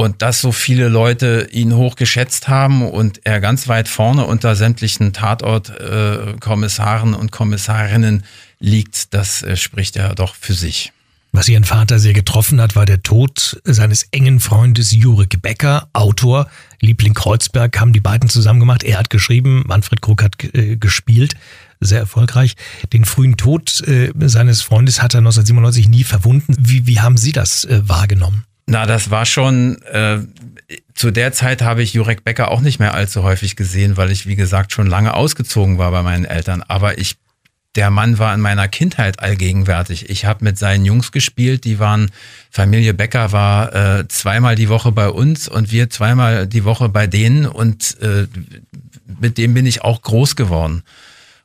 und 0.00 0.22
dass 0.22 0.40
so 0.40 0.50
viele 0.50 0.88
Leute 0.88 1.48
ihn 1.52 1.74
hoch 1.74 1.94
geschätzt 1.94 2.48
haben 2.48 2.88
und 2.88 3.20
er 3.24 3.38
ganz 3.38 3.68
weit 3.68 3.86
vorne 3.86 4.24
unter 4.24 4.56
sämtlichen 4.56 5.12
Tatortkommissaren 5.12 7.12
äh, 7.12 7.16
und 7.16 7.32
Kommissarinnen 7.32 8.24
liegt, 8.60 9.12
das 9.12 9.42
äh, 9.42 9.58
spricht 9.58 9.96
ja 9.96 10.14
doch 10.14 10.36
für 10.36 10.54
sich. 10.54 10.94
Was 11.32 11.50
ihren 11.50 11.64
Vater 11.64 11.98
sehr 11.98 12.14
getroffen 12.14 12.62
hat, 12.62 12.76
war 12.76 12.86
der 12.86 13.02
Tod 13.02 13.60
seines 13.64 14.04
engen 14.10 14.40
Freundes 14.40 14.90
Jurek 14.90 15.42
Becker, 15.42 15.90
Autor. 15.92 16.48
Liebling 16.80 17.12
Kreuzberg 17.12 17.78
haben 17.78 17.92
die 17.92 18.00
beiden 18.00 18.30
zusammen 18.30 18.60
gemacht. 18.60 18.82
Er 18.82 18.96
hat 18.96 19.10
geschrieben, 19.10 19.64
Manfred 19.66 20.00
Krug 20.00 20.22
hat 20.22 20.42
äh, 20.54 20.76
gespielt, 20.76 21.34
sehr 21.78 22.00
erfolgreich. 22.00 22.54
Den 22.94 23.04
frühen 23.04 23.36
Tod 23.36 23.86
äh, 23.86 24.12
seines 24.16 24.62
Freundes 24.62 25.02
hat 25.02 25.12
er 25.12 25.18
1997 25.18 25.90
nie 25.90 26.04
verwunden. 26.04 26.56
Wie, 26.58 26.86
wie 26.86 27.00
haben 27.00 27.18
Sie 27.18 27.32
das 27.32 27.66
äh, 27.66 27.86
wahrgenommen? 27.86 28.46
Na, 28.70 28.86
das 28.86 29.10
war 29.10 29.26
schon, 29.26 29.82
äh, 29.82 30.20
zu 30.94 31.10
der 31.10 31.32
Zeit 31.32 31.60
habe 31.60 31.82
ich 31.82 31.92
Jurek 31.92 32.22
Becker 32.22 32.52
auch 32.52 32.60
nicht 32.60 32.78
mehr 32.78 32.94
allzu 32.94 33.24
häufig 33.24 33.56
gesehen, 33.56 33.96
weil 33.96 34.12
ich, 34.12 34.28
wie 34.28 34.36
gesagt, 34.36 34.70
schon 34.70 34.86
lange 34.86 35.14
ausgezogen 35.14 35.76
war 35.76 35.90
bei 35.90 36.04
meinen 36.04 36.24
Eltern. 36.24 36.62
Aber 36.68 36.96
ich, 36.96 37.16
der 37.74 37.90
Mann 37.90 38.20
war 38.20 38.32
in 38.32 38.40
meiner 38.40 38.68
Kindheit 38.68 39.18
allgegenwärtig. 39.18 40.08
Ich 40.08 40.24
habe 40.24 40.44
mit 40.44 40.56
seinen 40.56 40.84
Jungs 40.84 41.10
gespielt, 41.10 41.64
die 41.64 41.80
waren, 41.80 42.12
Familie 42.48 42.94
Becker 42.94 43.32
war 43.32 43.74
äh, 43.74 44.06
zweimal 44.06 44.54
die 44.54 44.68
Woche 44.68 44.92
bei 44.92 45.08
uns 45.08 45.48
und 45.48 45.72
wir 45.72 45.90
zweimal 45.90 46.46
die 46.46 46.62
Woche 46.62 46.88
bei 46.88 47.08
denen 47.08 47.46
und 47.46 48.00
äh, 48.00 48.28
mit 49.20 49.36
dem 49.36 49.52
bin 49.52 49.66
ich 49.66 49.82
auch 49.82 50.00
groß 50.00 50.36
geworden. 50.36 50.84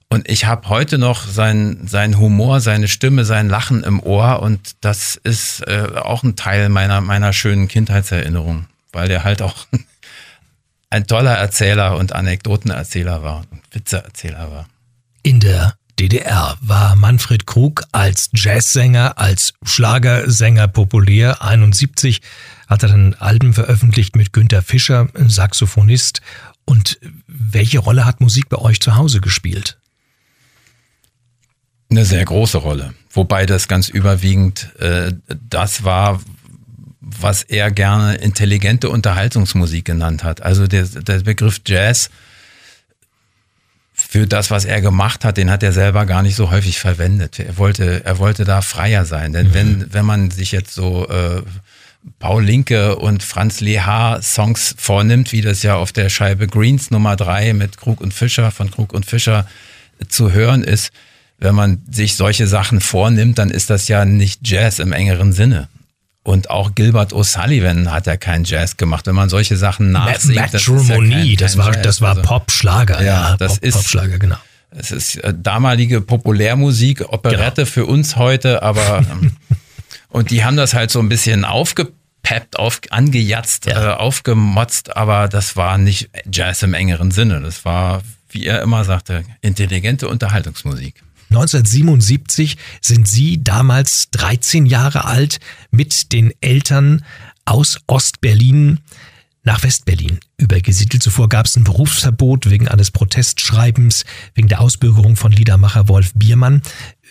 Und 0.10 0.30
ich 0.30 0.46
habe 0.46 0.70
heute 0.70 0.98
noch 0.98 1.28
sein, 1.28 1.88
sein 1.88 2.20
Humor, 2.20 2.62
seine 2.62 2.88
Stimme, 2.88 3.26
sein 3.26 3.50
Lachen 3.50 3.84
im 3.84 4.00
Ohr 4.00 4.41
und 4.41 4.76
das 4.82 5.15
ist 5.15 5.62
äh, 5.68 5.88
auch 5.96 6.24
ein 6.24 6.36
Teil 6.36 6.70
meiner, 6.70 7.02
meiner 7.02 7.34
schönen 7.34 7.68
Kindheitserinnerung, 7.68 8.68
weil 8.91 9.08
der 9.08 9.24
halt 9.24 9.41
auch 9.41 9.68
ein 10.89 11.08
toller 11.08 11.34
Erzähler 11.34 11.98
und 11.98 12.13
Anekdotenerzähler 12.13 13.24
war 13.24 13.39
und 13.52 13.62
Witzeerzähler 13.72 14.52
war. 14.52 14.68
In 15.24 15.39
der 15.39 15.76
DDR 16.00 16.58
war 16.62 16.96
Manfred 16.96 17.48
Krug 17.48 17.84
als 17.91 18.30
Jazzsänger, 18.34 19.18
als 19.18 19.54
Schlagersänger 19.63 20.68
populär. 20.68 21.41
71 21.41 22.22
hat 22.68 22.84
er 22.84 22.89
dann 22.89 23.13
Alben 23.15 23.54
veröffentlicht 23.54 24.15
mit 24.15 24.34
Günter 24.34 24.62
Fischer, 24.62 25.08
Saxophonist. 25.15 26.22
Und 26.65 27.00
welche 27.28 27.80
Rolle 27.80 28.06
hat 28.06 28.20
Musik 28.20 28.50
bei 28.50 28.58
euch 28.58 28.82
zu 28.82 28.96
Hause 28.96 29.22
gespielt? 29.22 29.78
Eine 31.89 32.06
sehr 32.06 32.26
große 32.26 32.58
Rolle. 32.58 32.93
Wobei 33.12 33.45
das 33.45 33.67
ganz 33.67 33.89
überwiegend 33.89 34.69
äh, 34.80 35.13
das 35.50 35.84
war, 35.84 36.21
was 37.00 37.43
er 37.43 37.71
gerne 37.71 38.15
intelligente 38.15 38.89
Unterhaltungsmusik 38.89 39.86
genannt 39.86 40.24
hat. 40.24 40.41
Also 40.41 40.67
der, 40.67 40.86
der 40.86 41.19
Begriff 41.19 41.62
Jazz 41.65 42.10
für 43.93 44.28
das, 44.28 44.52
was 44.52 44.65
er 44.65 44.82
gemacht 44.82 45.24
hat, 45.24 45.38
den 45.38 45.50
hat 45.50 45.63
er 45.63 45.71
selber 45.71 46.06
gar 46.06 46.21
nicht 46.21 46.36
so 46.36 46.52
häufig 46.52 46.80
verwendet. 46.80 47.39
Er 47.39 47.58
wollte, 47.58 48.04
er 48.04 48.17
wollte 48.17 48.43
da 48.43 48.62
freier 48.62 49.06
sein. 49.06 49.32
Denn 49.32 49.48
mhm. 49.48 49.54
wenn, 49.54 49.93
wenn 49.93 50.06
man 50.06 50.32
sich 50.32 50.52
jetzt 50.52 50.74
so 50.74 51.08
äh, 51.08 51.41
Paul 52.19 52.43
Linke 52.43 52.98
und 52.98 53.24
Franz 53.24 53.62
Lehar 53.62 54.21
Songs 54.21 54.76
vornimmt, 54.78 55.32
wie 55.32 55.41
das 55.41 55.63
ja 55.63 55.76
auf 55.76 55.91
der 55.91 56.10
Scheibe 56.10 56.48
Greens 56.48 56.91
Nummer 56.91 57.15
drei 57.15 57.54
mit 57.54 57.78
Krug 57.78 58.02
und 58.02 58.13
Fischer 58.13 58.52
von 58.52 58.69
Krug 58.69 58.93
und 58.93 59.06
Fischer 59.06 59.48
zu 60.10 60.32
hören 60.32 60.63
ist, 60.63 60.91
wenn 61.45 61.55
man 61.55 61.84
sich 61.89 62.15
solche 62.15 62.47
Sachen 62.47 62.81
vornimmt, 62.81 63.38
dann 63.38 63.51
ist 63.51 63.69
das 63.69 63.88
ja 63.88 64.03
nicht 64.03 64.41
Jazz 64.47 64.79
im 64.79 64.91
engeren 64.91 65.31
Sinne. 65.31 65.69
Und 66.23 66.49
auch 66.49 66.73
Gilbert 66.73 67.13
O'Sullivan 67.13 67.91
hat 67.91 68.08
ja 68.08 68.17
keinen 68.17 68.45
Jazz 68.45 68.77
gemacht. 68.77 69.05
Wenn 69.05 69.13
man 69.13 69.29
solche 69.29 69.58
Sachen 69.58 69.91
nachsieht, 69.91 70.38
Matrimony, 70.38 71.36
das, 71.36 71.53
ja 71.53 71.58
das 71.62 71.67
war, 71.67 71.81
das 71.84 72.01
war 72.01 72.10
also, 72.10 72.21
Popschlager. 72.23 72.99
Ja, 72.99 73.29
ja 73.29 73.38
das 73.38 73.53
Pop, 73.53 73.63
ist 73.63 73.75
Popschlager, 73.75 74.17
genau. 74.17 74.38
Es 74.71 74.91
ist 74.91 75.17
äh, 75.17 75.36
damalige 75.38 76.01
Populärmusik, 76.01 77.13
Operette 77.13 77.62
genau. 77.62 77.71
für 77.71 77.86
uns 77.86 78.15
heute, 78.15 78.63
aber 78.63 79.05
ähm, 79.12 79.34
und 80.10 80.31
die 80.31 80.43
haben 80.43 80.58
das 80.58 80.73
halt 80.73 80.89
so 80.89 80.99
ein 80.99 81.10
bisschen 81.10 81.45
aufgepeppt, 81.45 82.58
auf, 82.58 82.81
angejatzt, 82.89 83.67
ja. 83.67 83.91
äh, 83.91 83.95
aufgemotzt, 83.95 84.97
aber 84.97 85.27
das 85.27 85.55
war 85.55 85.77
nicht 85.77 86.10
Jazz 86.31 86.63
im 86.63 86.73
engeren 86.73 87.12
Sinne. 87.12 87.39
Das 87.41 87.65
war, 87.65 88.01
wie 88.29 88.47
er 88.47 88.63
immer 88.63 88.84
sagte, 88.84 89.23
intelligente 89.41 90.08
Unterhaltungsmusik. 90.08 91.03
1977 91.29 92.57
sind 92.81 93.07
Sie 93.07 93.43
damals 93.43 94.09
13 94.11 94.65
Jahre 94.65 95.05
alt 95.05 95.39
mit 95.71 96.11
den 96.13 96.33
Eltern 96.41 97.03
aus 97.45 97.79
Ostberlin 97.88 98.79
nach 99.43 99.63
Westberlin 99.63 100.19
übergesiedelt. 100.38 101.03
Zuvor 101.03 101.29
gab 101.29 101.45
es 101.45 101.55
ein 101.55 101.63
Berufsverbot 101.63 102.49
wegen 102.49 102.67
eines 102.67 102.91
Protestschreibens, 102.91 104.03
wegen 104.33 104.47
der 104.47 104.59
Ausbürgerung 104.59 105.15
von 105.15 105.31
Liedermacher 105.31 105.88
Wolf 105.88 106.13
Biermann. 106.15 106.61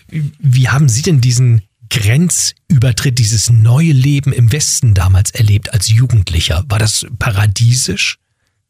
Wie 0.09 0.68
haben 0.68 0.88
Sie 0.88 1.03
denn 1.03 1.20
diesen 1.20 1.62
Grenzübertritt, 1.90 3.18
dieses 3.18 3.50
neue 3.50 3.92
Leben 3.92 4.33
im 4.33 4.50
Westen 4.50 4.94
damals 4.94 5.31
erlebt 5.31 5.72
als 5.72 5.88
Jugendlicher? 5.88 6.64
War 6.68 6.81
das 6.81 7.07
paradiesisch? 7.18 8.18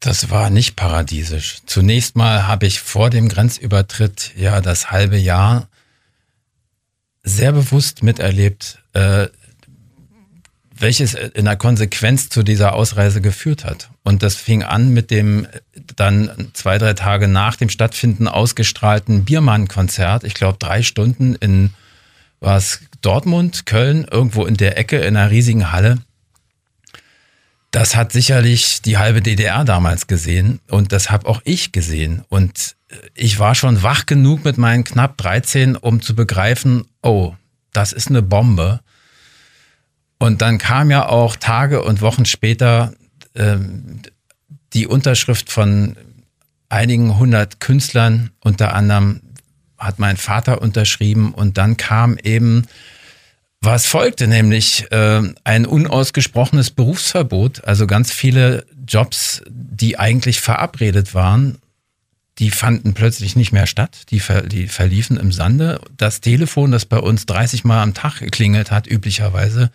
Das 0.05 0.29
war 0.29 0.51
nicht 0.51 0.75
paradiesisch. 0.75 1.61
Zunächst 1.65 2.15
mal 2.15 2.47
habe 2.47 2.67
ich 2.67 2.79
vor 2.79 3.09
dem 3.09 3.27
Grenzübertritt 3.27 4.33
ja 4.37 4.61
das 4.61 4.91
halbe 4.91 5.17
Jahr 5.17 5.67
sehr 7.23 7.51
bewusst 7.51 8.03
miterlebt, 8.03 8.83
äh, 8.93 9.29
welches 10.77 11.15
in 11.15 11.45
der 11.45 11.55
Konsequenz 11.55 12.29
zu 12.29 12.43
dieser 12.43 12.73
Ausreise 12.73 13.19
geführt 13.19 13.65
hat. 13.65 13.89
Und 14.03 14.21
das 14.21 14.35
fing 14.35 14.61
an 14.61 14.93
mit 14.93 15.09
dem 15.09 15.47
dann 15.95 16.51
zwei, 16.53 16.77
drei 16.77 16.93
Tage 16.93 17.27
nach 17.27 17.55
dem 17.55 17.69
Stattfinden 17.69 18.27
ausgestrahlten 18.27 19.25
Biermann-Konzert. 19.25 20.23
Ich 20.23 20.35
glaube, 20.35 20.59
drei 20.59 20.83
Stunden 20.83 21.33
in 21.33 21.71
war 22.39 22.57
es 22.57 22.81
Dortmund, 23.01 23.65
Köln, 23.65 24.05
irgendwo 24.11 24.45
in 24.45 24.55
der 24.55 24.77
Ecke 24.77 24.97
in 24.97 25.17
einer 25.17 25.31
riesigen 25.31 25.71
Halle. 25.71 25.97
Das 27.75 27.93
hat 27.97 28.13
sicherlich 28.13 28.81
die 28.83 28.97
halbe 28.97 29.21
DDR 29.21 29.65
damals 29.65 30.07
gesehen 30.07 30.61
und 30.69 30.93
das 30.93 31.11
habe 31.11 31.27
auch 31.27 31.41
ich 31.43 31.73
gesehen. 31.73 32.23
Und 32.29 32.77
ich 33.15 33.37
war 33.37 33.53
schon 33.53 33.83
wach 33.83 34.05
genug 34.05 34.45
mit 34.45 34.57
meinen 34.57 34.85
knapp 34.85 35.17
13, 35.17 35.75
um 35.75 36.01
zu 36.01 36.15
begreifen, 36.15 36.85
oh, 37.03 37.33
das 37.73 37.91
ist 37.91 38.07
eine 38.07 38.21
Bombe. 38.21 38.79
Und 40.19 40.41
dann 40.41 40.57
kam 40.57 40.89
ja 40.89 41.09
auch 41.09 41.35
Tage 41.35 41.83
und 41.83 41.99
Wochen 41.99 42.23
später 42.23 42.93
ähm, 43.35 44.03
die 44.71 44.87
Unterschrift 44.87 45.51
von 45.51 45.97
einigen 46.69 47.19
hundert 47.19 47.59
Künstlern, 47.59 48.29
unter 48.39 48.73
anderem 48.73 49.19
hat 49.77 49.99
mein 49.99 50.15
Vater 50.15 50.61
unterschrieben 50.61 51.33
und 51.33 51.57
dann 51.57 51.75
kam 51.75 52.17
eben 52.23 52.67
was 53.65 53.87
folgte, 53.87 54.27
nämlich 54.27 54.91
äh, 54.91 55.21
ein 55.43 55.65
unausgesprochenes 55.65 56.71
Berufsverbot. 56.71 57.65
Also 57.65 57.87
ganz 57.87 58.11
viele 58.11 58.65
Jobs, 58.87 59.41
die 59.49 59.99
eigentlich 59.99 60.39
verabredet 60.39 61.13
waren, 61.13 61.57
die 62.39 62.51
fanden 62.51 62.93
plötzlich 62.93 63.35
nicht 63.35 63.51
mehr 63.51 63.67
statt. 63.67 64.03
Die, 64.09 64.19
ver 64.19 64.43
die 64.43 64.67
verliefen 64.67 65.17
im 65.17 65.31
Sande. 65.31 65.81
Das 65.97 66.21
Telefon, 66.21 66.71
das 66.71 66.85
bei 66.85 66.99
uns 66.99 67.25
30 67.25 67.63
Mal 67.63 67.81
am 67.81 67.93
Tag 67.93 68.19
geklingelt 68.19 68.71
hat, 68.71 68.87
üblicherweise, 68.87 69.71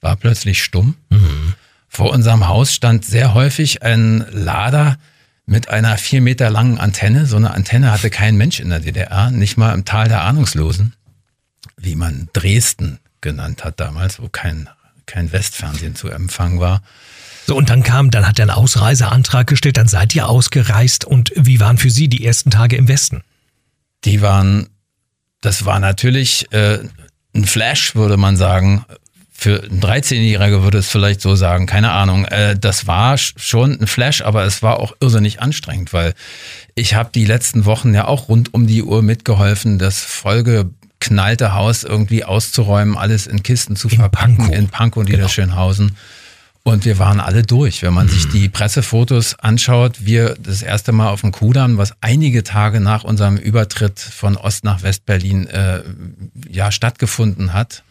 war 0.00 0.16
plötzlich 0.16 0.62
stumm. 0.62 0.96
Mhm. 1.10 1.54
Vor 1.88 2.10
unserem 2.10 2.48
Haus 2.48 2.72
stand 2.72 3.04
sehr 3.04 3.34
häufig 3.34 3.82
ein 3.82 4.24
Lader 4.30 4.98
mit 5.46 5.68
einer 5.68 5.98
vier 5.98 6.20
Meter 6.20 6.50
langen 6.50 6.78
Antenne. 6.78 7.26
So 7.26 7.36
eine 7.36 7.52
Antenne 7.52 7.92
hatte 7.92 8.10
kein 8.10 8.36
Mensch 8.36 8.60
in 8.60 8.70
der 8.70 8.80
DDR, 8.80 9.30
nicht 9.30 9.56
mal 9.56 9.74
im 9.74 9.84
Tal 9.84 10.08
der 10.08 10.22
Ahnungslosen, 10.22 10.94
wie 11.76 11.96
man 11.96 12.28
Dresden 12.32 12.98
genannt 13.24 13.64
hat 13.64 13.80
damals, 13.80 14.22
wo 14.22 14.28
kein, 14.28 14.68
kein 15.06 15.32
Westfernsehen 15.32 15.96
zu 15.96 16.08
empfangen 16.08 16.60
war. 16.60 16.82
So, 17.46 17.56
und 17.56 17.68
dann 17.68 17.82
kam, 17.82 18.12
dann 18.12 18.28
hat 18.28 18.38
er 18.38 18.44
einen 18.44 18.50
Ausreiseantrag 18.50 19.48
gestellt, 19.48 19.76
dann 19.76 19.88
seid 19.88 20.14
ihr 20.14 20.28
ausgereist 20.28 21.04
und 21.04 21.32
wie 21.34 21.58
waren 21.58 21.76
für 21.76 21.90
Sie 21.90 22.08
die 22.08 22.24
ersten 22.24 22.50
Tage 22.50 22.76
im 22.76 22.86
Westen? 22.86 23.22
Die 24.04 24.22
waren, 24.22 24.68
das 25.40 25.64
war 25.64 25.80
natürlich 25.80 26.52
äh, 26.52 26.78
ein 27.34 27.44
Flash, 27.44 27.96
würde 27.96 28.16
man 28.16 28.36
sagen. 28.36 28.84
Für 29.36 29.62
einen 29.62 29.80
13-Jähriger 29.80 30.62
würde 30.62 30.78
es 30.78 30.88
vielleicht 30.88 31.20
so 31.20 31.34
sagen, 31.34 31.66
keine 31.66 31.90
Ahnung. 31.90 32.24
Äh, 32.26 32.56
das 32.58 32.86
war 32.86 33.18
schon 33.18 33.78
ein 33.78 33.86
Flash, 33.86 34.22
aber 34.22 34.44
es 34.44 34.62
war 34.62 34.78
auch 34.78 34.94
irrsinnig 35.00 35.42
anstrengend, 35.42 35.92
weil 35.92 36.14
ich 36.74 36.94
habe 36.94 37.10
die 37.14 37.26
letzten 37.26 37.66
Wochen 37.66 37.92
ja 37.92 38.06
auch 38.06 38.28
rund 38.28 38.54
um 38.54 38.66
die 38.66 38.82
Uhr 38.82 39.02
mitgeholfen, 39.02 39.78
das 39.78 40.00
Folge 40.00 40.70
knallte 41.04 41.54
Haus 41.54 41.84
irgendwie 41.84 42.24
auszuräumen, 42.24 42.96
alles 42.96 43.26
in 43.26 43.42
Kisten 43.42 43.76
zu 43.76 43.88
in 43.88 43.98
verpacken 43.98 44.38
Pankow. 44.38 44.56
in 44.56 44.68
Pankow 44.68 45.00
und 45.00 45.06
genau. 45.06 45.18
Niederschönhausen. 45.18 45.96
Und 46.66 46.86
wir 46.86 46.98
waren 46.98 47.20
alle 47.20 47.42
durch. 47.42 47.82
Wenn 47.82 47.92
man 47.92 48.06
mhm. 48.06 48.10
sich 48.10 48.28
die 48.28 48.48
Pressefotos 48.48 49.38
anschaut, 49.38 50.06
wir 50.06 50.34
das 50.42 50.62
erste 50.62 50.92
Mal 50.92 51.10
auf 51.10 51.20
dem 51.20 51.30
Kudamm, 51.30 51.76
was 51.76 51.92
einige 52.00 52.42
Tage 52.42 52.80
nach 52.80 53.04
unserem 53.04 53.36
Übertritt 53.36 54.00
von 54.00 54.36
Ost 54.36 54.64
nach 54.64 54.82
West-Berlin 54.82 55.46
äh, 55.46 55.82
ja 56.48 56.72
stattgefunden 56.72 57.52
hat, 57.52 57.83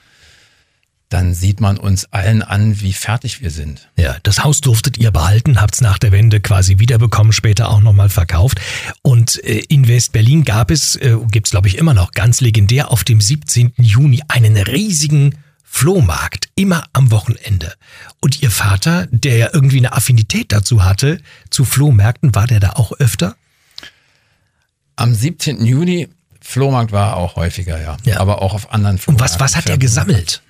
dann 1.13 1.35
sieht 1.35 1.61
man 1.61 1.77
uns 1.77 2.05
allen 2.05 2.41
an, 2.41 2.81
wie 2.81 2.91
fertig 2.91 3.41
wir 3.41 3.51
sind. 3.51 3.87
Ja, 3.97 4.17
das 4.23 4.43
Haus 4.43 4.61
durftet 4.61 4.97
ihr 4.97 5.11
behalten, 5.11 5.61
habt's 5.61 5.79
nach 5.79 5.99
der 5.99 6.11
Wende 6.11 6.39
quasi 6.39 6.79
wiederbekommen, 6.79 7.33
später 7.33 7.69
auch 7.69 7.81
nochmal 7.81 8.09
verkauft. 8.09 8.59
Und 9.03 9.43
äh, 9.43 9.63
in 9.69 9.87
West-Berlin 9.87 10.43
gab 10.43 10.71
es, 10.71 10.95
äh, 10.95 11.15
gibt's 11.29 11.51
glaube 11.51 11.67
ich 11.67 11.77
immer 11.77 11.93
noch, 11.93 12.13
ganz 12.13 12.41
legendär 12.41 12.89
auf 12.89 13.03
dem 13.03 13.21
17. 13.21 13.73
Juni 13.77 14.23
einen 14.27 14.57
riesigen 14.57 15.35
Flohmarkt, 15.63 16.49
immer 16.55 16.85
am 16.93 17.11
Wochenende. 17.11 17.73
Und 18.19 18.41
ihr 18.41 18.49
Vater, 18.49 19.07
der 19.11 19.37
ja 19.37 19.49
irgendwie 19.53 19.77
eine 19.77 19.93
Affinität 19.93 20.51
dazu 20.51 20.83
hatte, 20.83 21.19
zu 21.51 21.63
Flohmärkten, 21.63 22.33
war 22.33 22.47
der 22.47 22.59
da 22.59 22.71
auch 22.71 22.91
öfter? 22.93 23.35
Am 24.95 25.13
17. 25.13 25.63
Juni, 25.63 26.09
Flohmarkt 26.41 26.91
war 26.91 27.17
auch 27.17 27.35
häufiger, 27.35 27.79
ja. 27.79 27.97
ja. 28.03 28.19
Aber 28.19 28.41
auch 28.41 28.55
auf 28.55 28.73
anderen 28.73 28.97
Flohmärkten. 28.97 29.13
Und 29.13 29.31
was, 29.31 29.39
was 29.39 29.55
hat 29.55 29.69
er 29.69 29.77
gesammelt? 29.77 30.41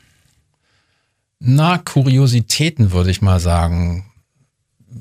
Na, 1.45 1.77
Kuriositäten 1.77 2.93
würde 2.93 3.11
ich 3.11 3.21
mal 3.21 3.39
sagen. 3.39 4.05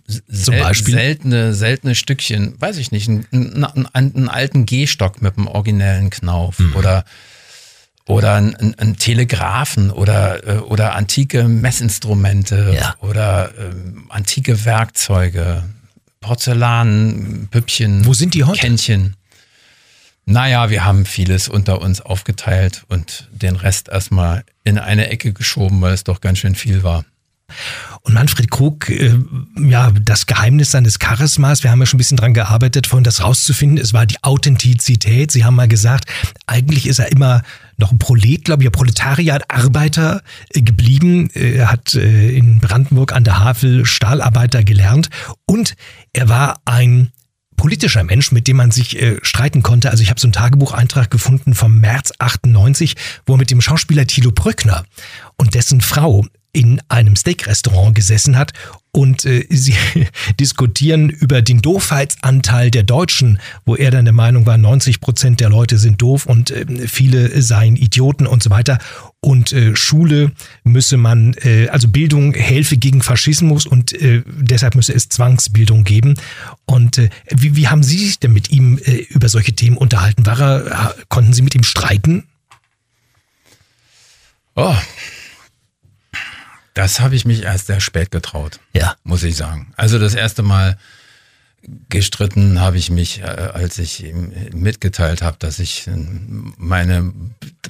Sel 0.06 0.44
Zum 0.44 0.58
Beispiel? 0.58 0.94
Seltene, 0.94 1.54
seltene 1.54 1.94
Stückchen, 1.94 2.60
weiß 2.60 2.78
ich 2.78 2.90
nicht, 2.90 3.08
einen, 3.08 3.64
einen, 3.64 3.86
einen 3.86 4.28
alten 4.28 4.66
Gehstock 4.66 5.22
mit 5.22 5.38
einem 5.38 5.46
originellen 5.46 6.10
Knauf 6.10 6.58
mhm. 6.58 6.74
oder 6.74 7.04
oder 8.06 8.34
ein, 8.34 8.74
ein 8.78 8.96
Telegraphen 8.96 9.92
oder, 9.92 10.44
äh, 10.44 10.58
oder 10.58 10.96
antike 10.96 11.44
Messinstrumente 11.44 12.74
ja. 12.74 12.96
oder 12.98 13.52
ähm, 13.56 14.06
antike 14.08 14.64
Werkzeuge, 14.64 15.62
Porzellan, 16.20 17.46
Püppchen, 17.52 18.04
Wo 18.04 18.12
sind 18.12 18.34
die 18.34 18.42
heute? 18.42 18.58
Kännchen. 18.58 19.14
Naja, 20.24 20.70
wir 20.70 20.84
haben 20.84 21.04
vieles 21.04 21.48
unter 21.48 21.80
uns 21.82 22.00
aufgeteilt 22.00 22.84
und 22.88 23.28
den 23.32 23.56
Rest 23.56 23.88
erstmal 23.88 24.44
in 24.64 24.78
eine 24.78 25.08
Ecke 25.08 25.32
geschoben, 25.32 25.80
weil 25.80 25.94
es 25.94 26.04
doch 26.04 26.20
ganz 26.20 26.38
schön 26.38 26.54
viel 26.54 26.82
war. 26.82 27.04
Und 28.02 28.14
Manfred 28.14 28.50
Krug, 28.50 28.88
äh, 28.88 29.14
ja, 29.58 29.90
das 29.90 30.26
Geheimnis 30.26 30.70
seines 30.70 30.98
Charismas, 30.98 31.62
wir 31.62 31.70
haben 31.70 31.80
ja 31.80 31.86
schon 31.86 31.96
ein 31.96 31.98
bisschen 31.98 32.16
dran 32.16 32.34
gearbeitet, 32.34 32.86
vorhin 32.86 33.04
das 33.04 33.22
rauszufinden, 33.22 33.78
es 33.78 33.92
war 33.92 34.06
die 34.06 34.22
Authentizität. 34.22 35.30
Sie 35.30 35.44
haben 35.44 35.54
mal 35.54 35.68
gesagt, 35.68 36.04
eigentlich 36.46 36.86
ist 36.86 36.98
er 36.98 37.12
immer 37.12 37.42
noch 37.76 37.92
ein 37.92 37.98
Prolet, 37.98 38.44
glaube 38.44 38.62
ich, 38.62 38.68
ein 38.68 38.72
Proletariat, 38.72 39.50
Arbeiter 39.50 40.22
äh, 40.50 40.62
geblieben. 40.62 41.30
Er 41.34 41.70
hat 41.70 41.94
äh, 41.94 42.30
in 42.30 42.60
Brandenburg 42.60 43.12
an 43.12 43.24
der 43.24 43.40
Havel 43.40 43.84
Stahlarbeiter 43.84 44.64
gelernt 44.64 45.08
und 45.46 45.74
er 46.12 46.28
war 46.28 46.60
ein 46.64 47.12
politischer 47.62 48.02
Mensch, 48.02 48.32
mit 48.32 48.48
dem 48.48 48.56
man 48.56 48.72
sich 48.72 49.00
äh, 49.00 49.18
streiten 49.22 49.62
konnte. 49.62 49.92
Also 49.92 50.02
ich 50.02 50.10
habe 50.10 50.18
so 50.18 50.26
einen 50.26 50.32
Tagebucheintrag 50.32 51.12
gefunden 51.12 51.54
vom 51.54 51.78
März 51.78 52.12
98, 52.18 52.96
wo 53.24 53.34
er 53.34 53.38
mit 53.38 53.52
dem 53.52 53.60
Schauspieler 53.60 54.04
Thilo 54.04 54.32
Brückner 54.32 54.84
und 55.36 55.54
dessen 55.54 55.80
Frau 55.80 56.26
in 56.52 56.82
einem 56.88 57.14
Steak-Restaurant 57.14 57.94
gesessen 57.94 58.36
hat 58.36 58.52
und 58.90 59.24
äh, 59.26 59.46
sie 59.50 59.76
diskutieren 60.40 61.08
über 61.08 61.40
den 61.40 61.62
Doofheitsanteil 61.62 62.72
der 62.72 62.82
Deutschen, 62.82 63.38
wo 63.64 63.76
er 63.76 63.92
dann 63.92 64.06
der 64.06 64.12
Meinung 64.12 64.44
war, 64.44 64.58
90 64.58 65.00
Prozent 65.00 65.38
der 65.38 65.48
Leute 65.48 65.78
sind 65.78 66.02
doof 66.02 66.26
und 66.26 66.50
äh, 66.50 66.66
viele 66.88 67.42
seien 67.42 67.76
Idioten 67.76 68.26
und 68.26 68.42
so 68.42 68.50
weiter. 68.50 68.78
Und 69.24 69.52
äh, 69.52 69.76
Schule 69.76 70.32
müsse 70.64 70.96
man, 70.96 71.34
äh, 71.42 71.68
also 71.68 71.86
Bildung 71.86 72.34
helfe 72.34 72.76
gegen 72.76 73.02
Faschismus 73.02 73.66
und 73.66 73.92
äh, 73.92 74.22
deshalb 74.26 74.74
müsse 74.74 74.92
es 74.92 75.08
Zwangsbildung 75.08 75.84
geben. 75.84 76.16
Und 76.64 76.98
äh, 76.98 77.08
wie, 77.30 77.54
wie 77.54 77.68
haben 77.68 77.84
Sie 77.84 77.98
sich 77.98 78.18
denn 78.18 78.32
mit 78.32 78.50
ihm 78.50 78.78
äh, 78.78 79.06
über 79.10 79.28
solche 79.28 79.52
Themen 79.52 79.76
unterhalten? 79.76 80.26
War 80.26 80.40
er, 80.40 80.94
konnten 81.08 81.32
Sie 81.32 81.42
mit 81.42 81.54
ihm 81.54 81.62
streiten? 81.62 82.24
Oh, 84.56 84.74
Das 86.74 87.00
habe 87.00 87.14
ich 87.14 87.24
mich 87.24 87.42
erst 87.42 87.66
sehr 87.66 87.80
spät 87.80 88.10
getraut. 88.10 88.58
Ja. 88.72 88.96
Muss 89.04 89.22
ich 89.22 89.36
sagen. 89.36 89.72
Also 89.76 89.98
das 89.98 90.14
erste 90.14 90.42
Mal 90.42 90.78
gestritten 91.88 92.60
habe 92.60 92.78
ich 92.78 92.90
mich, 92.90 93.20
äh, 93.20 93.24
als 93.24 93.78
ich 93.78 94.04
ihm 94.04 94.32
mitgeteilt 94.52 95.22
habe, 95.22 95.36
dass 95.38 95.58
ich 95.58 95.88
meine 96.56 97.12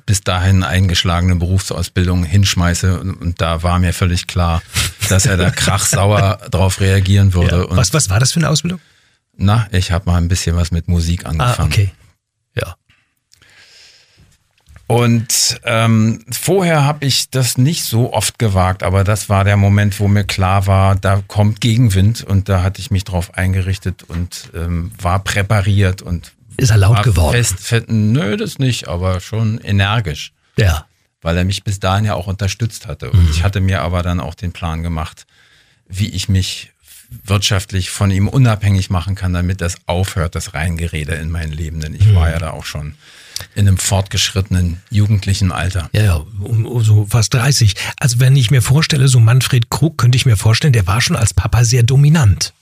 bis 0.06 0.22
dahin 0.22 0.62
eingeschlagene 0.62 1.36
Berufsausbildung 1.36 2.24
hinschmeiße. 2.24 3.00
Und 3.00 3.40
da 3.40 3.62
war 3.62 3.78
mir 3.78 3.92
völlig 3.92 4.26
klar, 4.26 4.62
dass 5.08 5.26
er 5.26 5.36
da 5.36 5.50
krachsauer 5.50 6.38
drauf 6.50 6.80
reagieren 6.80 7.34
würde. 7.34 7.66
Ja. 7.70 7.76
Was, 7.76 7.92
was 7.92 8.08
war 8.08 8.20
das 8.20 8.32
für 8.32 8.40
eine 8.40 8.48
Ausbildung? 8.48 8.80
Na, 9.36 9.66
ich 9.72 9.92
habe 9.92 10.10
mal 10.10 10.18
ein 10.18 10.28
bisschen 10.28 10.56
was 10.56 10.70
mit 10.70 10.88
Musik 10.88 11.26
angefangen. 11.26 11.56
Ah, 11.58 11.64
okay. 11.64 11.90
Und 14.86 15.60
ähm, 15.64 16.24
vorher 16.30 16.84
habe 16.84 17.06
ich 17.06 17.30
das 17.30 17.56
nicht 17.56 17.84
so 17.84 18.12
oft 18.12 18.38
gewagt, 18.38 18.82
aber 18.82 19.04
das 19.04 19.28
war 19.28 19.44
der 19.44 19.56
Moment, 19.56 19.98
wo 20.00 20.08
mir 20.08 20.24
klar 20.24 20.66
war, 20.66 20.96
da 20.96 21.22
kommt 21.26 21.60
Gegenwind 21.60 22.22
und 22.22 22.48
da 22.48 22.62
hatte 22.62 22.80
ich 22.80 22.90
mich 22.90 23.04
drauf 23.04 23.34
eingerichtet 23.34 24.02
und 24.02 24.50
ähm, 24.54 24.92
war 25.00 25.24
präpariert 25.24 26.02
und 26.02 26.32
ist 26.56 26.70
er 26.70 26.76
laut 26.76 27.02
geworden? 27.02 27.32
Fest, 27.32 27.60
fest, 27.60 27.86
nö, 27.88 28.36
das 28.36 28.58
nicht, 28.58 28.88
aber 28.88 29.20
schon 29.20 29.58
energisch. 29.58 30.32
Ja. 30.56 30.86
Weil 31.20 31.36
er 31.38 31.44
mich 31.44 31.64
bis 31.64 31.80
dahin 31.80 32.04
ja 32.04 32.14
auch 32.14 32.26
unterstützt 32.26 32.86
hatte. 32.86 33.10
Und 33.10 33.22
mhm. 33.22 33.30
ich 33.30 33.42
hatte 33.42 33.60
mir 33.60 33.80
aber 33.80 34.02
dann 34.02 34.20
auch 34.20 34.34
den 34.34 34.52
Plan 34.52 34.82
gemacht, 34.82 35.26
wie 35.88 36.08
ich 36.08 36.28
mich 36.28 36.72
wirtschaftlich 37.24 37.90
von 37.90 38.10
ihm 38.10 38.28
unabhängig 38.28 38.90
machen 38.90 39.14
kann, 39.14 39.32
damit 39.32 39.60
das 39.60 39.76
aufhört, 39.86 40.34
das 40.34 40.54
Reingerede 40.54 41.14
in 41.14 41.30
mein 41.30 41.52
Leben. 41.52 41.80
Denn 41.80 41.94
ich 41.94 42.06
mhm. 42.06 42.14
war 42.14 42.30
ja 42.30 42.38
da 42.38 42.50
auch 42.50 42.64
schon 42.64 42.94
in 43.54 43.66
einem 43.66 43.78
fortgeschrittenen 43.78 44.80
jugendlichen 44.90 45.52
Alter. 45.52 45.88
Ja, 45.92 46.02
ja, 46.02 46.14
um, 46.40 46.66
um 46.66 46.82
so 46.82 47.06
fast 47.06 47.34
30. 47.34 47.74
Also 47.98 48.20
wenn 48.20 48.36
ich 48.36 48.50
mir 48.50 48.62
vorstelle, 48.62 49.08
so 49.08 49.20
Manfred 49.20 49.70
Krug, 49.70 49.98
könnte 49.98 50.16
ich 50.16 50.26
mir 50.26 50.36
vorstellen, 50.36 50.72
der 50.72 50.86
war 50.86 51.00
schon 51.00 51.16
als 51.16 51.34
Papa 51.34 51.64
sehr 51.64 51.82
dominant. 51.82 52.52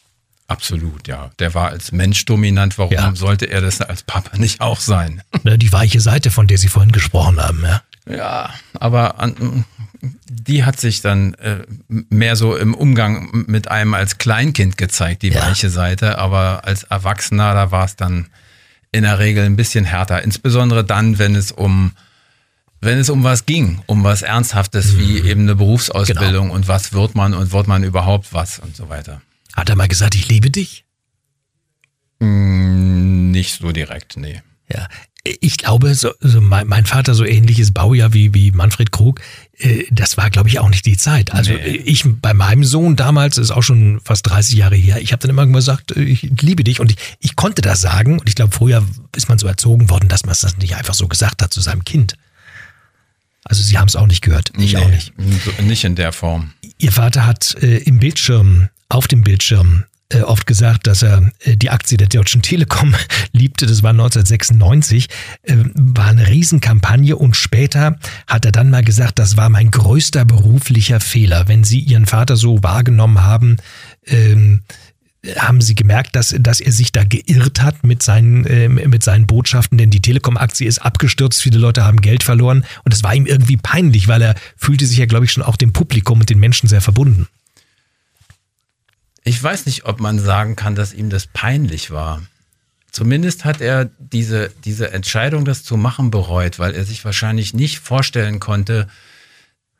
Absolut, 0.48 1.06
ja. 1.06 1.30
Der 1.38 1.54
war 1.54 1.68
als 1.68 1.92
Mensch 1.92 2.24
dominant. 2.24 2.76
Warum 2.76 2.92
ja. 2.92 3.14
sollte 3.14 3.46
er 3.46 3.60
das 3.60 3.80
als 3.80 4.02
Papa 4.02 4.36
nicht 4.36 4.60
auch 4.60 4.80
sein? 4.80 5.22
Die 5.44 5.72
weiche 5.72 6.00
Seite, 6.00 6.32
von 6.32 6.48
der 6.48 6.58
Sie 6.58 6.66
vorhin 6.66 6.90
gesprochen 6.90 7.40
haben, 7.40 7.62
ja. 7.62 7.82
Ja, 8.08 8.50
aber 8.74 9.20
an, 9.20 9.64
die 10.02 10.64
hat 10.64 10.80
sich 10.80 11.02
dann 11.02 11.34
äh, 11.34 11.64
mehr 11.88 12.34
so 12.34 12.56
im 12.56 12.74
Umgang 12.74 13.44
mit 13.46 13.70
einem 13.70 13.94
als 13.94 14.18
Kleinkind 14.18 14.76
gezeigt, 14.76 15.22
die 15.22 15.28
ja. 15.28 15.46
weiche 15.46 15.70
Seite. 15.70 16.18
Aber 16.18 16.64
als 16.64 16.84
Erwachsener, 16.84 17.54
da 17.54 17.70
war 17.70 17.84
es 17.84 17.96
dann 17.96 18.26
in 18.92 19.02
der 19.02 19.18
Regel 19.18 19.44
ein 19.44 19.56
bisschen 19.56 19.84
härter. 19.84 20.22
Insbesondere 20.22 20.84
dann, 20.84 21.18
wenn 21.18 21.34
es 21.34 21.52
um 21.52 21.92
wenn 22.82 22.98
es 22.98 23.10
um 23.10 23.24
was 23.24 23.44
ging, 23.44 23.82
um 23.86 24.04
was 24.04 24.22
Ernsthaftes 24.22 24.96
wie 24.96 25.20
mhm. 25.20 25.26
eben 25.26 25.40
eine 25.42 25.54
Berufsausbildung 25.54 26.46
genau. 26.46 26.54
und 26.54 26.66
was 26.66 26.92
wird 26.92 27.14
man 27.14 27.34
und 27.34 27.52
wird 27.52 27.66
man 27.66 27.84
überhaupt 27.84 28.32
was 28.32 28.58
und 28.58 28.74
so 28.74 28.88
weiter. 28.88 29.20
Hat 29.54 29.68
er 29.68 29.76
mal 29.76 29.88
gesagt, 29.88 30.14
ich 30.14 30.28
liebe 30.28 30.50
dich? 30.50 30.84
Mm, 32.20 33.30
nicht 33.30 33.60
so 33.60 33.72
direkt, 33.72 34.16
nee. 34.16 34.42
Ja, 34.72 34.88
ich 35.24 35.58
glaube, 35.58 35.94
so, 35.94 36.12
so 36.20 36.40
mein, 36.40 36.66
mein, 36.66 36.86
Vater 36.86 37.14
so 37.14 37.24
ähnliches 37.24 37.72
Baujahr 37.72 38.14
wie, 38.14 38.32
wie 38.32 38.52
Manfred 38.52 38.90
Krug, 38.90 39.20
äh, 39.58 39.84
das 39.90 40.16
war, 40.16 40.30
glaube 40.30 40.48
ich, 40.48 40.58
auch 40.58 40.70
nicht 40.70 40.86
die 40.86 40.96
Zeit. 40.96 41.32
Also 41.32 41.52
nee. 41.52 41.82
ich 41.84 42.04
bei 42.06 42.32
meinem 42.32 42.64
Sohn 42.64 42.96
damals, 42.96 43.36
ist 43.36 43.50
auch 43.50 43.62
schon 43.62 44.00
fast 44.02 44.28
30 44.28 44.56
Jahre 44.56 44.76
her, 44.76 45.00
ich 45.00 45.12
habe 45.12 45.20
dann 45.20 45.30
immer 45.30 45.46
gesagt, 45.46 45.94
äh, 45.96 46.02
ich 46.02 46.22
liebe 46.40 46.64
dich 46.64 46.80
und 46.80 46.90
ich, 46.90 46.96
ich 47.20 47.36
konnte 47.36 47.60
das 47.60 47.80
sagen 47.80 48.18
und 48.18 48.28
ich 48.28 48.34
glaube, 48.34 48.54
früher 48.54 48.82
ist 49.14 49.28
man 49.28 49.38
so 49.38 49.46
erzogen 49.46 49.90
worden, 49.90 50.08
dass 50.08 50.24
man 50.24 50.34
das 50.40 50.56
nicht 50.56 50.76
einfach 50.76 50.94
so 50.94 51.06
gesagt 51.06 51.42
hat 51.42 51.52
zu 51.52 51.60
seinem 51.60 51.84
Kind. 51.84 52.16
Also 53.44 53.62
Sie 53.62 53.78
haben 53.78 53.88
es 53.88 53.96
auch 53.96 54.06
nicht 54.06 54.22
gehört, 54.22 54.52
ich 54.58 54.74
nee, 54.74 54.78
auch 54.78 54.88
nicht. 54.88 55.12
Nicht 55.62 55.84
in 55.84 55.96
der 55.96 56.12
Form. 56.12 56.52
Ihr 56.78 56.92
Vater 56.92 57.26
hat 57.26 57.56
äh, 57.62 57.78
im 57.78 57.98
Bildschirm, 57.98 58.68
auf 58.88 59.06
dem 59.08 59.22
Bildschirm 59.22 59.84
äh, 60.10 60.22
oft 60.22 60.46
gesagt, 60.46 60.86
dass 60.86 61.02
er 61.02 61.30
äh, 61.40 61.56
die 61.56 61.70
Aktie 61.70 61.96
der 61.96 62.08
Deutschen 62.08 62.42
Telekom 62.42 62.94
liebte. 63.32 63.66
Das 63.66 63.82
war 63.82 63.90
1996, 63.90 65.08
äh, 65.42 65.56
war 65.74 66.08
eine 66.08 66.28
Riesenkampagne 66.28 67.16
und 67.16 67.36
später 67.36 67.98
hat 68.26 68.44
er 68.44 68.52
dann 68.52 68.70
mal 68.70 68.84
gesagt, 68.84 69.18
das 69.18 69.36
war 69.36 69.48
mein 69.48 69.70
größter 69.70 70.24
beruflicher 70.24 71.00
Fehler. 71.00 71.48
Wenn 71.48 71.64
Sie 71.64 71.80
Ihren 71.80 72.06
Vater 72.06 72.36
so 72.36 72.62
wahrgenommen 72.62 73.22
haben, 73.22 73.56
ähm, 74.06 74.62
haben 75.36 75.60
Sie 75.60 75.74
gemerkt, 75.74 76.16
dass, 76.16 76.34
dass 76.38 76.60
er 76.60 76.72
sich 76.72 76.92
da 76.92 77.04
geirrt 77.04 77.62
hat 77.62 77.84
mit 77.84 78.02
seinen, 78.02 78.46
äh, 78.46 78.68
mit 78.68 79.02
seinen 79.04 79.26
Botschaften, 79.26 79.76
denn 79.76 79.90
die 79.90 80.00
Telekom-Aktie 80.00 80.66
ist 80.66 80.78
abgestürzt, 80.78 81.42
viele 81.42 81.58
Leute 81.58 81.84
haben 81.84 82.00
Geld 82.00 82.22
verloren 82.22 82.64
und 82.84 82.94
es 82.94 83.02
war 83.02 83.14
ihm 83.14 83.26
irgendwie 83.26 83.58
peinlich, 83.58 84.08
weil 84.08 84.22
er 84.22 84.34
fühlte 84.56 84.86
sich 84.86 84.98
ja, 84.98 85.06
glaube 85.06 85.26
ich, 85.26 85.32
schon 85.32 85.42
auch 85.42 85.56
dem 85.56 85.72
Publikum 85.72 86.20
und 86.20 86.30
den 86.30 86.40
Menschen 86.40 86.68
sehr 86.68 86.80
verbunden. 86.80 87.26
Ich 89.30 89.40
weiß 89.40 89.66
nicht, 89.66 89.84
ob 89.84 90.00
man 90.00 90.18
sagen 90.18 90.56
kann, 90.56 90.74
dass 90.74 90.92
ihm 90.92 91.08
das 91.08 91.28
peinlich 91.28 91.92
war. 91.92 92.20
Zumindest 92.90 93.44
hat 93.44 93.60
er 93.60 93.84
diese, 93.84 94.50
diese 94.64 94.90
Entscheidung, 94.90 95.44
das 95.44 95.62
zu 95.62 95.76
machen, 95.76 96.10
bereut, 96.10 96.58
weil 96.58 96.74
er 96.74 96.84
sich 96.84 97.04
wahrscheinlich 97.04 97.54
nicht 97.54 97.78
vorstellen 97.78 98.40
konnte, 98.40 98.88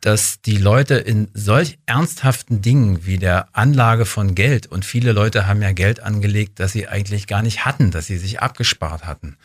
dass 0.03 0.41
die 0.41 0.57
Leute 0.57 0.95
in 0.95 1.33
solch 1.35 1.81
ernsthaften 1.85 2.63
Dingen 2.63 3.07
wie 3.07 3.19
der 3.19 3.49
Anlage 3.53 4.07
von 4.07 4.37
Geld, 4.37 4.69
und 4.69 4.85
viele 4.85 5.11
Leute 5.11 5.49
haben 5.49 5.63
ja 5.63 5.73
Geld 5.73 5.99
angelegt, 5.99 6.61
das 6.61 6.71
sie 6.71 6.87
eigentlich 6.87 7.27
gar 7.27 7.43
nicht 7.43 7.65
hatten, 7.65 7.91
dass 7.91 8.07
sie 8.07 8.19
sich 8.19 8.39
abgespart 8.39 9.05
hatten. 9.05 9.37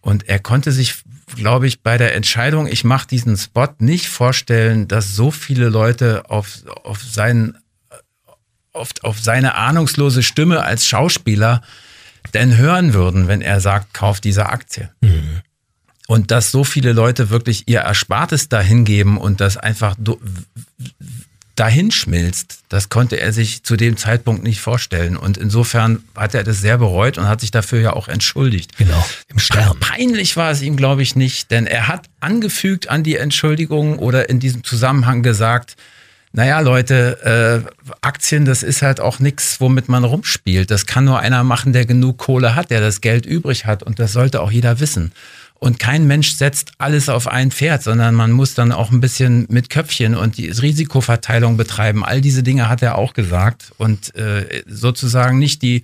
Und 0.00 0.28
er 0.28 0.40
konnte 0.40 0.72
sich, 0.72 0.96
glaube 1.36 1.68
ich, 1.68 1.84
bei 1.84 1.96
der 1.96 2.16
Entscheidung, 2.16 2.66
ich 2.66 2.82
mache 2.82 3.06
diesen 3.06 3.36
Spot, 3.36 3.68
nicht 3.78 4.08
vorstellen, 4.08 4.88
dass 4.88 5.14
so 5.14 5.30
viele 5.30 5.68
Leute 5.68 6.28
auf, 6.28 6.58
auf 6.82 7.04
seinen 7.04 7.56
auf, 8.78 8.90
auf 9.02 9.20
seine 9.20 9.54
ahnungslose 9.54 10.22
Stimme 10.22 10.62
als 10.62 10.86
Schauspieler 10.86 11.62
denn 12.34 12.56
hören 12.56 12.94
würden, 12.94 13.28
wenn 13.28 13.40
er 13.40 13.60
sagt, 13.60 13.94
kauf 13.94 14.20
diese 14.20 14.46
Aktie. 14.46 14.90
Mhm. 15.00 15.42
Und 16.06 16.30
dass 16.30 16.50
so 16.50 16.64
viele 16.64 16.92
Leute 16.92 17.30
wirklich 17.30 17.64
ihr 17.66 17.80
Erspartes 17.80 18.48
dahingeben 18.48 19.18
und 19.18 19.40
das 19.40 19.58
einfach 19.58 19.94
dahin 21.54 21.90
schmilzt, 21.90 22.60
das 22.68 22.88
konnte 22.88 23.16
er 23.20 23.32
sich 23.32 23.64
zu 23.64 23.76
dem 23.76 23.96
Zeitpunkt 23.96 24.42
nicht 24.44 24.60
vorstellen. 24.60 25.16
Und 25.16 25.36
insofern 25.36 26.04
hat 26.16 26.34
er 26.34 26.44
das 26.44 26.60
sehr 26.60 26.78
bereut 26.78 27.18
und 27.18 27.26
hat 27.26 27.40
sich 27.40 27.50
dafür 27.50 27.80
ja 27.80 27.92
auch 27.92 28.08
entschuldigt. 28.08 28.78
Genau, 28.78 29.04
im 29.26 29.38
Stern. 29.38 29.78
Peinlich 29.80 30.36
war 30.36 30.50
es 30.50 30.62
ihm, 30.62 30.76
glaube 30.76 31.02
ich, 31.02 31.16
nicht, 31.16 31.50
denn 31.50 31.66
er 31.66 31.88
hat 31.88 32.06
angefügt 32.20 32.88
an 32.88 33.02
die 33.02 33.16
Entschuldigung 33.16 33.98
oder 33.98 34.28
in 34.30 34.38
diesem 34.38 34.62
Zusammenhang 34.62 35.22
gesagt, 35.22 35.76
naja, 36.32 36.60
Leute, 36.60 37.64
äh, 37.64 37.94
Aktien, 38.00 38.44
das 38.44 38.62
ist 38.62 38.82
halt 38.82 39.00
auch 39.00 39.18
nichts, 39.18 39.60
womit 39.60 39.88
man 39.88 40.04
rumspielt. 40.04 40.70
Das 40.70 40.86
kann 40.86 41.04
nur 41.04 41.20
einer 41.20 41.42
machen, 41.44 41.72
der 41.72 41.86
genug 41.86 42.18
Kohle 42.18 42.54
hat, 42.54 42.70
der 42.70 42.80
das 42.80 43.00
Geld 43.00 43.26
übrig 43.26 43.64
hat. 43.64 43.82
Und 43.82 43.98
das 43.98 44.12
sollte 44.12 44.42
auch 44.42 44.50
jeder 44.50 44.80
wissen. 44.80 45.12
Und 45.60 45.80
kein 45.80 46.06
Mensch 46.06 46.36
setzt 46.36 46.72
alles 46.78 47.08
auf 47.08 47.26
ein 47.26 47.50
Pferd, 47.50 47.82
sondern 47.82 48.14
man 48.14 48.30
muss 48.30 48.54
dann 48.54 48.70
auch 48.70 48.92
ein 48.92 49.00
bisschen 49.00 49.46
mit 49.48 49.70
Köpfchen 49.70 50.14
und 50.14 50.36
die 50.36 50.50
Risikoverteilung 50.50 51.56
betreiben. 51.56 52.04
All 52.04 52.20
diese 52.20 52.44
Dinge 52.44 52.68
hat 52.68 52.80
er 52.80 52.96
auch 52.96 53.12
gesagt 53.12 53.72
und 53.76 54.14
äh, 54.14 54.62
sozusagen 54.68 55.38
nicht 55.38 55.62
die, 55.62 55.82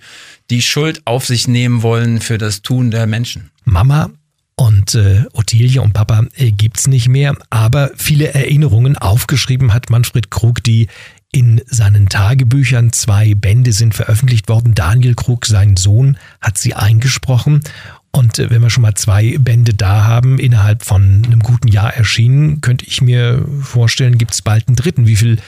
die 0.49 0.61
Schuld 0.61 1.01
auf 1.03 1.25
sich 1.25 1.49
nehmen 1.49 1.81
wollen 1.81 2.21
für 2.21 2.37
das 2.37 2.61
Tun 2.61 2.89
der 2.89 3.05
Menschen. 3.05 3.51
Mama 3.65 4.11
und 4.55 4.95
äh, 4.95 5.25
Ottilie 5.33 5.81
und 5.81 5.93
Papa 5.93 6.25
äh, 6.35 6.51
gibt's 6.51 6.87
nicht 6.87 7.09
mehr, 7.09 7.35
aber 7.49 7.91
viele 7.97 8.33
Erinnerungen 8.33 8.97
aufgeschrieben 8.97 9.73
hat 9.73 9.89
Manfred 9.89 10.31
Krug, 10.31 10.63
die 10.63 10.87
in 11.31 11.61
seinen 11.65 12.07
Tagebüchern 12.07 12.93
zwei 12.93 13.35
Bände 13.35 13.73
sind 13.73 13.93
veröffentlicht 13.93 14.47
worden. 14.47 14.73
Daniel 14.73 15.15
Krug, 15.15 15.45
sein 15.45 15.75
Sohn, 15.75 16.17
hat 16.39 16.57
sie 16.57 16.73
eingesprochen. 16.73 17.61
Und 18.11 18.39
äh, 18.39 18.49
wenn 18.49 18.61
wir 18.61 18.69
schon 18.69 18.83
mal 18.83 18.95
zwei 18.95 19.37
Bände 19.37 19.73
da 19.73 20.05
haben, 20.05 20.39
innerhalb 20.39 20.85
von 20.85 21.23
einem 21.25 21.41
guten 21.41 21.67
Jahr 21.67 21.93
erschienen, 21.93 22.61
könnte 22.61 22.85
ich 22.85 23.01
mir 23.01 23.45
vorstellen, 23.61 24.17
gibt's 24.17 24.41
bald 24.41 24.69
einen 24.69 24.77
dritten. 24.77 25.05
Wie 25.05 25.17
viel 25.17 25.39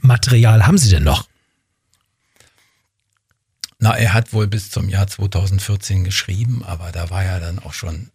Material 0.00 0.66
haben 0.66 0.78
Sie 0.78 0.90
denn 0.90 1.04
noch? 1.04 1.28
Na, 3.78 3.96
er 3.96 4.12
hat 4.14 4.32
wohl 4.32 4.48
bis 4.48 4.72
zum 4.72 4.88
Jahr 4.88 5.06
2014 5.06 6.02
geschrieben, 6.02 6.64
aber 6.66 6.90
da 6.90 7.10
war 7.10 7.22
er 7.22 7.38
dann 7.38 7.60
auch 7.60 7.72
schon 7.72 8.10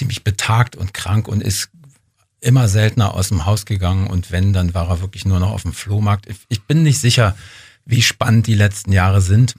ziemlich 0.00 0.24
betagt 0.24 0.76
und 0.76 0.94
krank 0.94 1.28
und 1.28 1.42
ist 1.42 1.68
immer 2.40 2.68
seltener 2.68 3.12
aus 3.12 3.28
dem 3.28 3.44
Haus 3.44 3.66
gegangen 3.66 4.06
und 4.06 4.32
wenn, 4.32 4.54
dann 4.54 4.72
war 4.72 4.88
er 4.88 5.02
wirklich 5.02 5.26
nur 5.26 5.40
noch 5.40 5.50
auf 5.50 5.62
dem 5.62 5.74
Flohmarkt. 5.74 6.26
Ich 6.48 6.62
bin 6.62 6.82
nicht 6.82 6.98
sicher, 6.98 7.36
wie 7.84 8.00
spannend 8.00 8.46
die 8.46 8.54
letzten 8.54 8.92
Jahre 8.92 9.20
sind. 9.20 9.56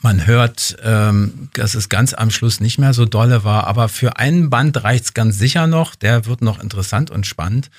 Man 0.00 0.26
hört, 0.26 0.76
ähm, 0.82 1.48
dass 1.54 1.76
es 1.76 1.88
ganz 1.88 2.12
am 2.12 2.32
Schluss 2.32 2.58
nicht 2.58 2.78
mehr 2.78 2.92
so 2.92 3.04
dolle 3.04 3.44
war, 3.44 3.68
aber 3.68 3.88
für 3.88 4.16
einen 4.16 4.50
Band 4.50 4.82
reicht's 4.82 5.14
ganz 5.14 5.38
sicher 5.38 5.68
noch. 5.68 5.94
Der 5.94 6.26
wird 6.26 6.42
noch 6.42 6.58
interessant 6.58 7.12
und 7.12 7.24
spannend. 7.24 7.70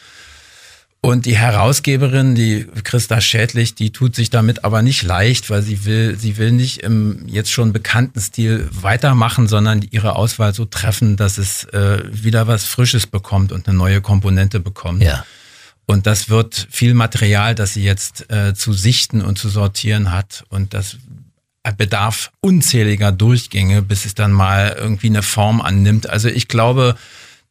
Und 1.05 1.25
die 1.25 1.35
Herausgeberin, 1.35 2.33
die 2.33 2.65
Christa 2.85 3.19
Schädlich, 3.19 3.75
die 3.75 3.91
tut 3.91 4.15
sich 4.15 4.29
damit 4.29 4.63
aber 4.63 4.81
nicht 4.81 5.03
leicht, 5.03 5.49
weil 5.49 5.61
sie 5.61 5.83
will, 5.83 6.17
sie 6.17 6.37
will 6.37 6.53
nicht 6.53 6.77
im 6.81 7.27
jetzt 7.27 7.51
schon 7.51 7.73
bekannten 7.73 8.21
Stil 8.21 8.69
weitermachen, 8.71 9.49
sondern 9.49 9.81
ihre 9.91 10.15
Auswahl 10.15 10.53
so 10.53 10.63
treffen, 10.63 11.17
dass 11.17 11.37
es 11.37 11.65
äh, 11.65 12.01
wieder 12.09 12.47
was 12.47 12.63
Frisches 12.63 13.05
bekommt 13.05 13.51
und 13.51 13.67
eine 13.67 13.77
neue 13.77 13.99
Komponente 13.99 14.61
bekommt. 14.61 15.03
Ja. 15.03 15.25
Und 15.85 16.07
das 16.07 16.29
wird 16.29 16.69
viel 16.71 16.93
Material, 16.93 17.53
das 17.53 17.73
sie 17.73 17.83
jetzt 17.83 18.31
äh, 18.31 18.53
zu 18.53 18.71
sichten 18.71 19.21
und 19.21 19.37
zu 19.37 19.49
sortieren 19.49 20.13
hat. 20.13 20.45
Und 20.47 20.73
das 20.73 20.95
bedarf 21.75 22.31
unzähliger 22.39 23.11
Durchgänge, 23.11 23.81
bis 23.81 24.05
es 24.05 24.15
dann 24.15 24.31
mal 24.31 24.73
irgendwie 24.79 25.07
eine 25.07 25.21
Form 25.21 25.59
annimmt. 25.59 26.09
Also 26.09 26.29
ich 26.29 26.47
glaube, 26.47 26.95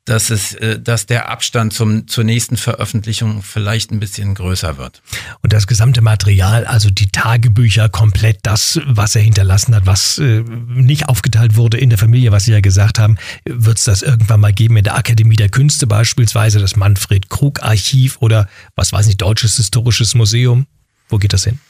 dass 0.04 0.30
es, 0.30 0.54
äh, 0.54 0.80
dass 0.80 1.06
der 1.06 1.28
Abstand 1.28 1.72
zum, 1.72 2.08
zur 2.08 2.24
nächsten 2.24 2.56
Veröffentlichung 2.56 3.42
vielleicht 3.42 3.92
ein 3.92 4.00
bisschen 4.00 4.34
größer 4.34 4.76
wird. 4.76 5.00
Und 5.42 5.52
das 5.52 5.66
gesamte 5.66 6.00
Material, 6.00 6.64
also 6.64 6.90
die 6.90 7.08
Tagebücher, 7.08 7.88
komplett 7.88 8.40
das, 8.42 8.80
was 8.84 9.14
er 9.14 9.22
hinterlassen 9.22 9.74
hat, 9.74 9.86
was 9.86 10.18
äh, 10.18 10.42
nicht 10.42 11.08
aufgeteilt 11.08 11.56
wurde 11.56 11.78
in 11.78 11.88
der 11.88 11.98
Familie, 11.98 12.32
was 12.32 12.44
Sie 12.44 12.52
ja 12.52 12.60
gesagt 12.60 12.98
haben, 12.98 13.16
wird 13.44 13.78
es 13.78 13.84
das 13.84 14.02
irgendwann 14.02 14.40
mal 14.40 14.52
geben 14.52 14.76
in 14.76 14.84
der 14.84 14.96
Akademie 14.96 15.36
der 15.36 15.48
Künste 15.48 15.86
beispielsweise, 15.86 16.58
das 16.58 16.74
Manfred 16.74 17.30
Krug 17.30 17.62
Archiv 17.62 18.16
oder 18.20 18.48
was 18.74 18.92
weiß 18.92 19.06
ich, 19.06 19.18
Deutsches 19.18 19.56
Historisches 19.56 20.14
Museum? 20.14 20.66
Wo 21.08 21.18
geht 21.18 21.32
das 21.32 21.44
hin? 21.44 21.60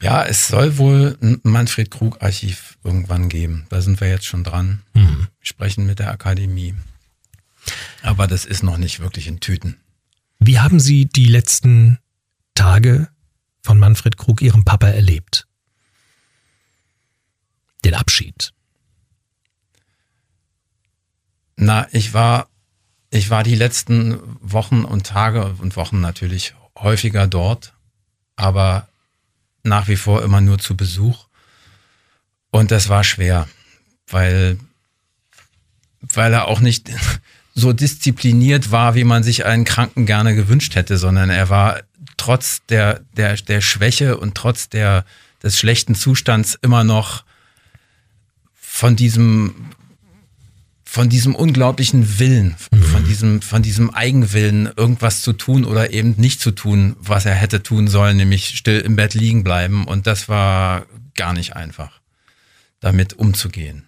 Ja, 0.00 0.24
es 0.24 0.48
soll 0.48 0.78
wohl 0.78 1.16
ein 1.22 1.40
Manfred 1.42 1.90
Krug 1.90 2.22
Archiv 2.22 2.76
irgendwann 2.84 3.28
geben. 3.28 3.66
Da 3.68 3.80
sind 3.80 4.00
wir 4.00 4.08
jetzt 4.08 4.26
schon 4.26 4.44
dran. 4.44 4.82
Mhm. 4.94 5.28
Wir 5.40 5.46
sprechen 5.46 5.86
mit 5.86 6.00
der 6.00 6.10
Akademie. 6.10 6.74
Aber 8.02 8.26
das 8.26 8.44
ist 8.44 8.62
noch 8.62 8.76
nicht 8.76 9.00
wirklich 9.00 9.26
in 9.26 9.40
Tüten. 9.40 9.80
Wie 10.38 10.58
haben 10.58 10.80
Sie 10.80 11.06
die 11.06 11.26
letzten 11.26 11.98
Tage 12.54 13.08
von 13.62 13.78
Manfred 13.78 14.16
Krug, 14.16 14.42
Ihrem 14.42 14.64
Papa, 14.64 14.88
erlebt? 14.88 15.46
Den 17.84 17.94
Abschied. 17.94 18.52
Na, 21.56 21.86
ich 21.92 22.12
war, 22.12 22.48
ich 23.10 23.30
war 23.30 23.44
die 23.44 23.54
letzten 23.54 24.18
Wochen 24.40 24.84
und 24.84 25.06
Tage 25.06 25.44
und 25.44 25.76
Wochen 25.76 26.00
natürlich 26.00 26.54
häufiger 26.76 27.26
dort, 27.28 27.74
aber 28.36 28.88
nach 29.62 29.86
wie 29.86 29.96
vor 29.96 30.22
immer 30.22 30.40
nur 30.40 30.58
zu 30.58 30.76
Besuch. 30.76 31.28
Und 32.50 32.70
das 32.70 32.88
war 32.88 33.04
schwer, 33.04 33.48
weil, 34.08 34.58
weil 36.00 36.32
er 36.32 36.48
auch 36.48 36.60
nicht, 36.60 36.90
so 37.54 37.72
diszipliniert 37.72 38.70
war, 38.70 38.94
wie 38.94 39.04
man 39.04 39.22
sich 39.22 39.44
einen 39.44 39.64
Kranken 39.64 40.06
gerne 40.06 40.34
gewünscht 40.34 40.74
hätte, 40.74 40.96
sondern 40.96 41.30
er 41.30 41.50
war 41.50 41.80
trotz 42.16 42.62
der, 42.68 43.00
der, 43.16 43.36
der 43.36 43.60
Schwäche 43.60 44.16
und 44.16 44.34
trotz 44.34 44.68
der, 44.68 45.04
des 45.42 45.58
schlechten 45.58 45.94
Zustands 45.94 46.58
immer 46.62 46.84
noch 46.84 47.24
von 48.54 48.96
diesem, 48.96 49.54
von 50.84 51.08
diesem 51.08 51.34
unglaublichen 51.34 52.18
Willen, 52.18 52.56
mhm. 52.70 52.82
von 52.82 53.04
diesem, 53.04 53.42
von 53.42 53.62
diesem 53.62 53.90
Eigenwillen, 53.90 54.70
irgendwas 54.76 55.22
zu 55.22 55.32
tun 55.32 55.64
oder 55.64 55.92
eben 55.92 56.14
nicht 56.16 56.40
zu 56.40 56.52
tun, 56.52 56.96
was 56.98 57.26
er 57.26 57.34
hätte 57.34 57.62
tun 57.62 57.88
sollen, 57.88 58.16
nämlich 58.16 58.56
still 58.56 58.80
im 58.80 58.96
Bett 58.96 59.14
liegen 59.14 59.44
bleiben. 59.44 59.84
Und 59.86 60.06
das 60.06 60.28
war 60.28 60.86
gar 61.14 61.32
nicht 61.32 61.54
einfach, 61.54 62.00
damit 62.80 63.14
umzugehen. 63.14 63.84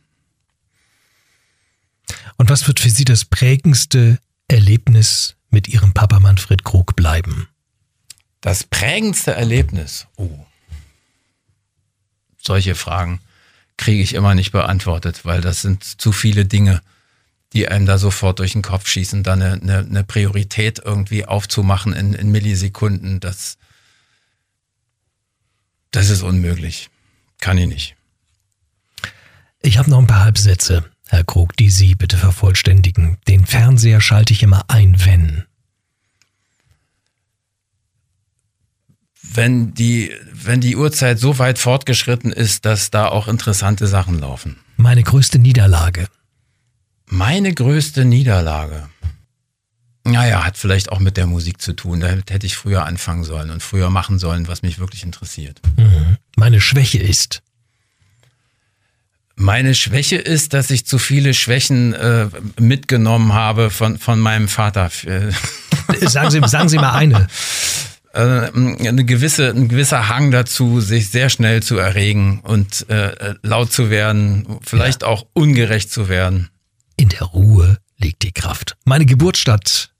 Und 2.37 2.51
was 2.51 2.67
wird 2.67 2.81
für 2.81 2.91
Sie 2.91 3.05
das 3.05 3.25
prägendste 3.25 4.19
Erlebnis 4.49 5.37
mit 5.51 5.69
Ihrem 5.69 5.95
Papa 5.95 6.21
Manfred 6.21 6.65
Krug 6.65 6.97
bleiben? 6.97 7.49
Das 8.41 8.65
prägendste 8.65 9.33
Erlebnis? 9.33 10.07
Oh. 10.17 10.47
Solche 12.39 12.75
Fragen 12.75 13.21
kriege 13.77 14.03
ich 14.03 14.15
immer 14.15 14.35
nicht 14.35 14.53
beantwortet, 14.53 15.25
weil 15.25 15.41
das 15.41 15.63
sind 15.63 15.83
zu 15.83 16.13
viele 16.13 16.45
Dinge, 16.45 16.83
die 17.55 17.69
einem 17.69 17.87
da 17.87 17.99
sofort 17.99 18.41
durch 18.41 18.53
den 18.53 18.63
Kopf 18.63 18.87
schießen, 18.87 19.23
da 19.23 19.33
eine, 19.33 19.53
eine, 19.53 19.79
eine 19.79 20.05
Priorität 20.05 20.81
irgendwie 20.85 21.25
aufzumachen 21.25 21.93
in, 21.93 22.13
in 22.13 22.31
Millisekunden, 22.31 23.21
das, 23.21 23.59
das 25.91 26.11
ist 26.11 26.23
unmöglich. 26.23 26.91
Kann 27.41 27.59
ich 27.59 27.69
nicht. 27.69 27.97
Ich 29.61 29.79
habe 29.79 29.89
noch 29.89 29.99
ein 29.99 30.07
paar 30.07 30.25
Halbsätze. 30.25 30.85
Herr 31.15 31.25
Krug, 31.25 31.57
die 31.57 31.71
Sie 31.71 31.95
bitte 31.95 32.17
vervollständigen. 32.17 33.19
Den 33.29 33.47
Fernseher 33.47 34.01
schalte 34.01 34.33
ich 34.33 34.43
immer 34.43 34.65
ein, 34.69 34.97
wenn. 35.05 35.45
Wenn 39.23 39.75
die, 39.75 40.13
wenn 40.33 40.61
die 40.61 40.77
Uhrzeit 40.77 41.19
so 41.19 41.39
weit 41.39 41.59
fortgeschritten 41.59 42.33
ist, 42.33 42.65
dass 42.65 42.91
da 42.91 43.09
auch 43.09 43.29
interessante 43.29 43.87
Sachen 43.87 44.19
laufen. 44.19 44.57
Meine 44.77 45.03
größte 45.03 45.39
Niederlage. 45.39 46.09
Meine 47.07 47.55
größte 47.55 48.05
Niederlage. 48.05 48.89
Naja, 50.05 50.45
hat 50.45 50.59
vielleicht 50.59 50.93
auch 50.93 50.99
mit 50.99 51.17
der 51.17 51.27
Musik 51.27 51.63
zu 51.63 51.73
tun. 51.73 52.01
Da 52.01 52.09
hätte 52.09 52.47
ich 52.47 52.57
früher 52.57 52.85
anfangen 52.85 53.25
sollen 53.25 53.51
und 53.51 53.63
früher 53.63 53.89
machen 53.89 54.19
sollen, 54.19 54.49
was 54.49 54.63
mich 54.63 54.79
wirklich 54.79 55.03
interessiert. 55.03 55.61
Mhm. 55.77 56.19
Meine 56.37 56.61
Schwäche 56.61 56.99
ist. 56.99 57.43
Meine 59.37 59.75
Schwäche 59.75 60.17
ist, 60.17 60.55
dass 60.55 60.71
ich 60.71 60.87
zu 60.87 60.99
viele 60.99 61.35
Schwächen 61.35 61.93
äh, 61.93 62.29
mitgenommen 62.59 63.33
habe 63.33 63.71
von, 63.71 63.99
von 63.99 64.21
meinem 64.21 64.49
Vater. 64.49 64.91
sagen, 66.03 66.31
Sie, 66.31 66.41
sagen 66.47 66.69
Sie 66.69 66.79
mal 66.79 66.93
eine. 66.93 67.27
Äh, 68.15 68.53
eine 68.87 69.05
gewisse, 69.05 69.51
ein 69.51 69.67
gewisser 69.67 70.09
Hang 70.09 70.31
dazu, 70.31 70.81
sich 70.81 71.11
sehr 71.11 71.31
schnell 71.31 71.65
zu 71.65 71.79
erregen 71.79 72.39
und 72.45 72.89
äh, 72.89 73.35
laut 73.43 73.73
zu 73.73 73.91
werden, 73.91 74.61
vielleicht 74.63 75.03
ja. 75.03 75.09
auch 75.09 75.27
ungerecht 75.33 75.91
zu 75.91 76.09
werden. 76.09 76.49
In 76.97 77.09
der 77.09 77.23
Ruhe 77.23 77.79
liegt 77.99 78.23
die 78.23 78.31
Kraft. 78.31 78.77
Meine 78.85 79.05
Geburtsstadt 79.05 79.91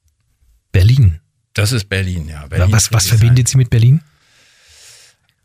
Berlin. 0.71 1.19
Das 1.55 1.73
ist 1.73 1.89
Berlin, 1.89 2.29
ja. 2.29 2.47
Berlin 2.47 2.71
was 2.71 2.93
was 2.93 3.09
verbindet 3.09 3.49
Sie 3.49 3.57
mit 3.57 3.71
Berlin? 3.71 4.01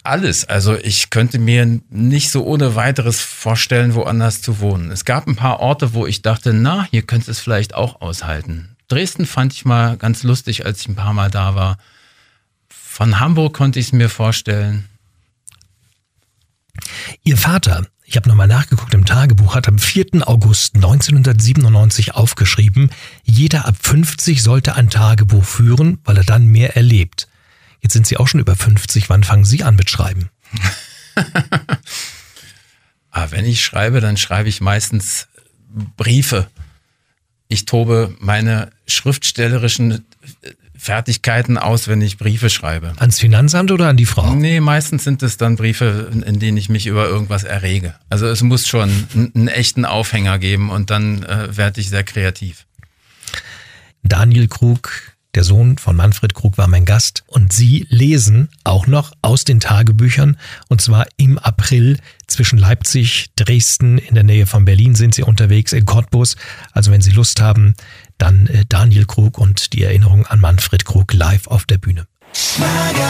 Alles. 0.04 0.46
Also 0.46 0.76
ich 0.76 1.10
könnte 1.10 1.40
mir 1.40 1.80
nicht 1.90 2.32
so 2.32 2.44
ohne 2.44 2.76
weiteres 2.76 3.22
vorstellen, 3.22 3.94
woanders 3.96 4.42
zu 4.42 4.60
wohnen. 4.60 4.92
Es 4.92 5.06
gab 5.06 5.28
ein 5.28 5.36
paar 5.36 5.60
Orte, 5.60 5.94
wo 5.94 6.06
ich 6.06 6.22
dachte, 6.22 6.54
na, 6.54 6.88
hier 6.90 7.04
könnte 7.04 7.32
es 7.32 7.40
vielleicht 7.40 7.74
auch 7.76 8.02
aushalten. 8.02 8.76
Dresden 8.88 9.26
fand 9.26 9.54
ich 9.54 9.66
mal 9.66 9.98
ganz 9.98 10.24
lustig, 10.24 10.66
als 10.66 10.82
ich 10.82 10.90
ein 10.90 10.96
paar 10.96 11.14
Mal 11.14 11.30
da 11.30 11.56
war. 11.56 11.78
Von 12.70 13.20
Hamburg 13.20 13.54
konnte 13.54 13.80
ich 13.80 13.88
es 13.88 13.92
mir 13.94 14.10
vorstellen. 14.10 14.90
Ihr 17.24 17.38
Vater, 17.38 17.86
ich 18.04 18.18
habe 18.18 18.28
nochmal 18.28 18.48
nachgeguckt 18.48 18.94
im 18.94 19.06
Tagebuch, 19.06 19.56
hat 19.56 19.68
am 19.68 19.78
4. 19.78 20.28
August 20.28 20.76
1997 20.76 22.16
aufgeschrieben, 22.16 22.90
jeder 23.24 23.68
ab 23.68 23.76
50 23.80 24.42
sollte 24.42 24.76
ein 24.76 24.90
Tagebuch 24.90 25.46
führen, 25.46 26.00
weil 26.04 26.18
er 26.18 26.24
dann 26.24 26.48
mehr 26.48 26.76
erlebt. 26.76 27.29
Jetzt 27.82 27.94
sind 27.94 28.08
Sie 28.08 28.18
auch 28.18 28.28
schon 28.28 28.39
über 28.39 28.56
50. 28.56 29.10
Wann 29.10 29.24
fangen 29.24 29.46
Sie 29.46 29.63
an 29.63 29.76
mit 29.76 29.89
Schreiben? 29.89 30.30
ah, 33.12 33.28
wenn 33.30 33.46
ich 33.46 33.63
schreibe, 33.63 34.02
dann 34.02 34.18
schreibe 34.18 34.50
ich 34.50 34.62
meistens 34.62 35.28
Briefe. 35.98 36.48
Ich 37.48 37.65
tobe 37.65 38.15
meine 38.20 38.72
schriftstellerischen 38.88 40.06
Fertigkeiten 40.80 41.58
aus, 41.58 41.89
wenn 41.89 42.02
ich 42.02 42.18
Briefe 42.18 42.50
schreibe. 42.50 42.94
Ans 42.98 43.20
Finanzamt 43.20 43.72
oder 43.72 43.89
an 43.89 43.98
die 43.98 44.06
Frau? 44.06 44.34
Nee, 44.34 44.62
meistens 44.62 45.04
sind 45.04 45.22
es 45.24 45.36
dann 45.36 45.58
Briefe, 45.58 46.10
in 46.26 46.39
denen 46.39 46.58
ich 46.58 46.70
mich 46.70 46.88
über 46.88 47.06
irgendwas 47.06 47.44
errege. 47.44 47.96
Also 48.10 48.28
es 48.28 48.42
muss 48.42 48.65
schon 48.65 48.89
einen, 49.13 49.32
einen 49.36 49.48
echten 49.50 49.84
Aufhänger 49.84 50.39
geben 50.39 50.70
und 50.70 50.89
dann 50.89 51.24
äh, 51.24 51.56
werde 51.58 51.82
ich 51.82 51.89
sehr 51.89 52.06
kreativ. 52.06 52.65
Daniel 54.04 54.48
Krug 54.48 54.89
der 55.36 55.44
Sohn 55.44 55.78
von 55.78 55.96
Manfred 55.96 56.34
Krug 56.34 56.58
war 56.58 56.68
mein 56.68 56.86
Gast 56.86 57.24
und 57.28 57.54
Sie 57.54 57.86
lesen 57.89 58.50
auch 58.63 58.88
noch 58.88 59.12
aus 59.22 59.44
den 59.44 59.60
Tagebüchern 59.60 60.38
und 60.70 60.82
zwar 60.82 61.06
im 61.18 61.38
April 61.38 61.98
zwischen 62.28 62.58
Leipzig, 62.58 63.30
Dresden, 63.36 63.98
in 63.98 64.15
der 64.15 64.24
Nähe 64.24 64.46
von 64.46 64.65
Berlin 64.65 64.96
sind 64.96 65.13
Sie 65.13 65.24
unterwegs 65.24 65.74
in 65.74 65.86
Cottbus. 65.86 66.36
Also 66.72 66.92
wenn 66.92 67.02
Sie 67.02 67.12
Lust 67.12 67.42
haben, 67.42 67.76
dann 68.18 68.48
äh, 68.48 68.65
Daniel 68.68 69.06
Krug 69.06 69.38
und 69.38 69.74
die 69.74 69.84
Erinnerung 69.84 70.26
an 70.26 70.39
Manfred 70.39 70.86
Krug 70.86 71.13
live 71.13 71.48
auf 71.48 71.65
der 71.65 71.78
Bühne. 71.78 72.08
Schlager. 72.34 73.10